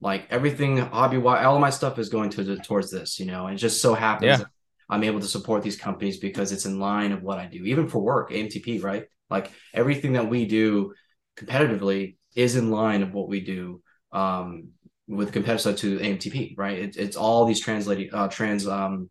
[0.00, 3.20] like everything hobby wise, all of my stuff is going to towards this.
[3.20, 4.44] You know, and it just so happens Yeah.
[4.88, 7.88] I'm able to support these companies because it's in line of what I do, even
[7.88, 9.04] for work, AMTP, right?
[9.32, 10.94] Like everything that we do
[11.36, 14.68] competitively is in line of what we do um,
[15.08, 16.78] with competitive to AMTP, right?
[16.78, 19.10] It, it's all these translating, uh, trans, um,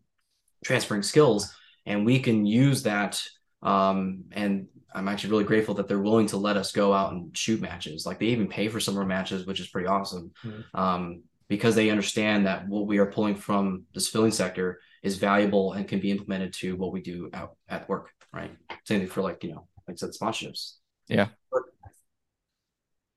[0.64, 1.54] transferring skills,
[1.86, 3.22] and we can use that.
[3.62, 7.36] Um, and I'm actually really grateful that they're willing to let us go out and
[7.36, 8.06] shoot matches.
[8.06, 10.32] Like they even pay for some of our matches, which is pretty awesome.
[10.44, 10.64] Mhm.
[10.74, 15.74] Um, because they understand that what we are pulling from the civilian sector is valuable
[15.74, 18.52] and can be implemented to what we do out at work, right?
[18.86, 20.74] Same thing for like, you know, like I said, sponsorships.
[21.08, 21.28] Yeah,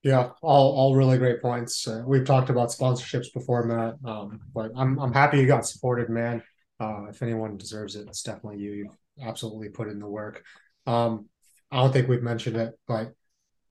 [0.02, 1.86] yeah, all all really great points.
[1.86, 3.94] Uh, we've talked about sponsorships before, Matt.
[4.04, 6.42] Um, but I'm I'm happy you got supported, man.
[6.80, 8.72] Uh, if anyone deserves it, it's definitely you.
[8.72, 10.42] You've absolutely put in the work.
[10.86, 11.28] Um,
[11.70, 13.12] I don't think we've mentioned it, but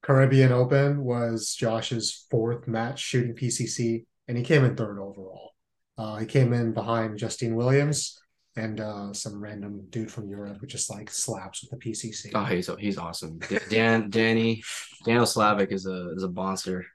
[0.01, 5.51] Caribbean Open was Josh's fourth match shooting PCC, and he came in third overall.
[5.97, 8.19] Uh, he came in behind Justine Williams
[8.55, 12.31] and uh, some random dude from Europe who just like slaps with the PCC.
[12.35, 13.39] Oh, he's he's awesome.
[13.69, 14.61] Dan Danny
[15.05, 16.85] Daniel Slavic is a is a monster.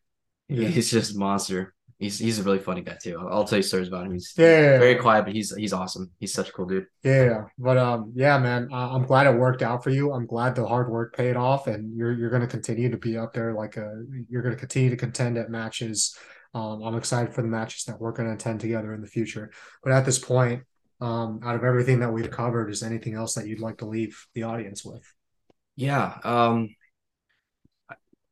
[0.49, 0.69] Yeah.
[0.69, 1.75] He's just monster.
[1.99, 3.19] He's he's a really funny guy too.
[3.19, 4.13] I'll, I'll tell you stories about him.
[4.13, 4.79] He's Yeah.
[4.79, 6.13] very quiet, but he's he's awesome.
[6.21, 6.87] He's such a cool dude.
[7.03, 10.13] Yeah, but um, yeah, man, I- I'm glad it worked out for you.
[10.13, 13.19] I'm glad the hard work paid off, and you're you're going to continue to be
[13.19, 13.53] up there.
[13.53, 13.91] Like, uh,
[14.29, 16.17] you're going to continue to contend at matches.
[16.55, 19.51] Um, I'm excited for the matches that we're going to attend together in the future.
[19.83, 20.63] But at this point,
[21.01, 24.27] um, out of everything that we've covered, is anything else that you'd like to leave
[24.35, 25.03] the audience with?
[25.77, 26.19] Yeah.
[26.25, 26.75] Um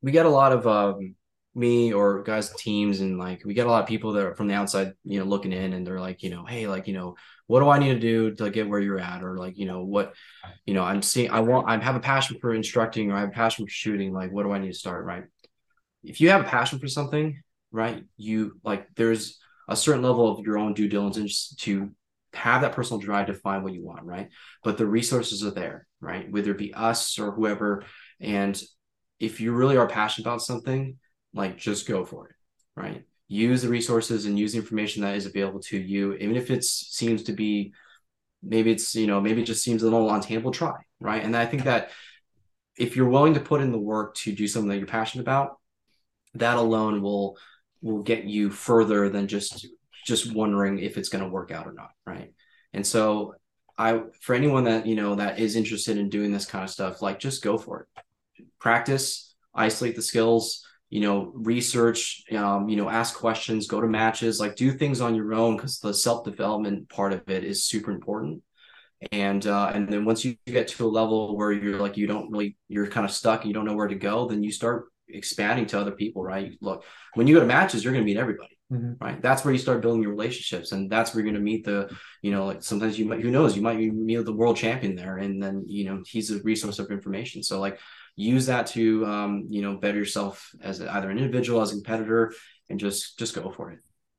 [0.02, 1.14] we get a lot of um
[1.54, 4.46] me or guys teams and like we get a lot of people that are from
[4.46, 7.16] the outside, you know, looking in and they're like, you know, hey, like, you know,
[7.46, 9.24] what do I need to do to get where you're at?
[9.24, 10.12] Or like, you know, what,
[10.66, 13.30] you know, I'm seeing I want I have a passion for instructing or I have
[13.30, 15.24] a passion for shooting, like what do I need to start, right?
[16.04, 17.42] If you have a passion for something,
[17.72, 19.38] right, you like there's
[19.68, 21.90] a certain level of your own due diligence to
[22.36, 24.28] have that personal drive to find what you want, right?
[24.62, 26.30] But the resources are there, right?
[26.30, 27.84] Whether it be us or whoever.
[28.20, 28.60] And
[29.18, 30.98] if you really are passionate about something,
[31.34, 32.34] like just go for it,
[32.76, 33.04] right?
[33.28, 36.64] Use the resources and use the information that is available to you, even if it
[36.64, 37.72] seems to be
[38.42, 40.52] maybe it's you know maybe it just seems a little untainable.
[40.52, 41.24] Try, right?
[41.24, 41.90] And I think that
[42.76, 45.58] if you're willing to put in the work to do something that you're passionate about,
[46.34, 47.36] that alone will
[47.82, 49.66] will get you further than just
[50.06, 52.32] just wondering if it's going to work out or not, right?
[52.72, 53.34] And so
[53.76, 57.02] I for anyone that you know that is interested in doing this kind of stuff,
[57.02, 58.46] like just go for it.
[58.58, 64.40] Practice, isolate the skills, you know, research, um, you know, ask questions, go to matches,
[64.40, 68.42] like do things on your own because the self-development part of it is super important.
[69.12, 72.30] And uh, and then once you get to a level where you're like you don't
[72.30, 74.86] really you're kind of stuck and you don't know where to go, then you start
[75.08, 76.52] expanding to other people, right?
[76.60, 76.84] Look,
[77.14, 78.96] when you go to matches, you're going to meet everybody Mhm.
[79.00, 79.22] right?
[79.22, 81.88] That's where you start building your relationships, and that's where you're going to meet the,
[82.20, 85.18] you know, like sometimes you might, who knows, you might meet the world champion there,
[85.18, 87.42] and then you know he's a resource of information.
[87.44, 87.78] So like
[88.16, 92.32] use that to, um, you know, better yourself as either an individual, as a competitor,
[92.68, 93.78] and just just go for it,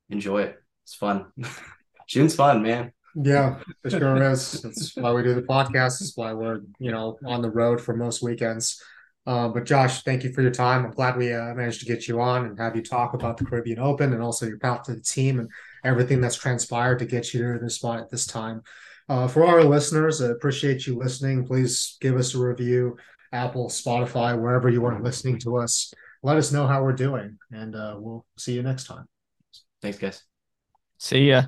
[0.10, 0.56] enjoy it.
[0.84, 1.26] It's fun.
[2.08, 2.94] Shooting's fun, man.
[3.16, 4.62] Yeah, it sure is.
[4.62, 6.00] That's why we do the podcast.
[6.00, 8.82] That's why we're, you know, on the road for most weekends.
[9.28, 10.86] Uh, but Josh, thank you for your time.
[10.86, 13.44] I'm glad we uh, managed to get you on and have you talk about the
[13.44, 15.50] Caribbean Open and also your path to the team and
[15.84, 18.62] everything that's transpired to get you to this spot at this time.
[19.10, 21.46] Uh, for our listeners, I appreciate you listening.
[21.46, 22.96] Please give us a review,
[23.34, 25.94] Apple, Spotify, wherever you are listening to us.
[26.24, 29.06] Let us know how we're doing, and uh, we'll see you next time.
[29.82, 30.24] Thanks, guys.
[30.98, 31.44] See ya.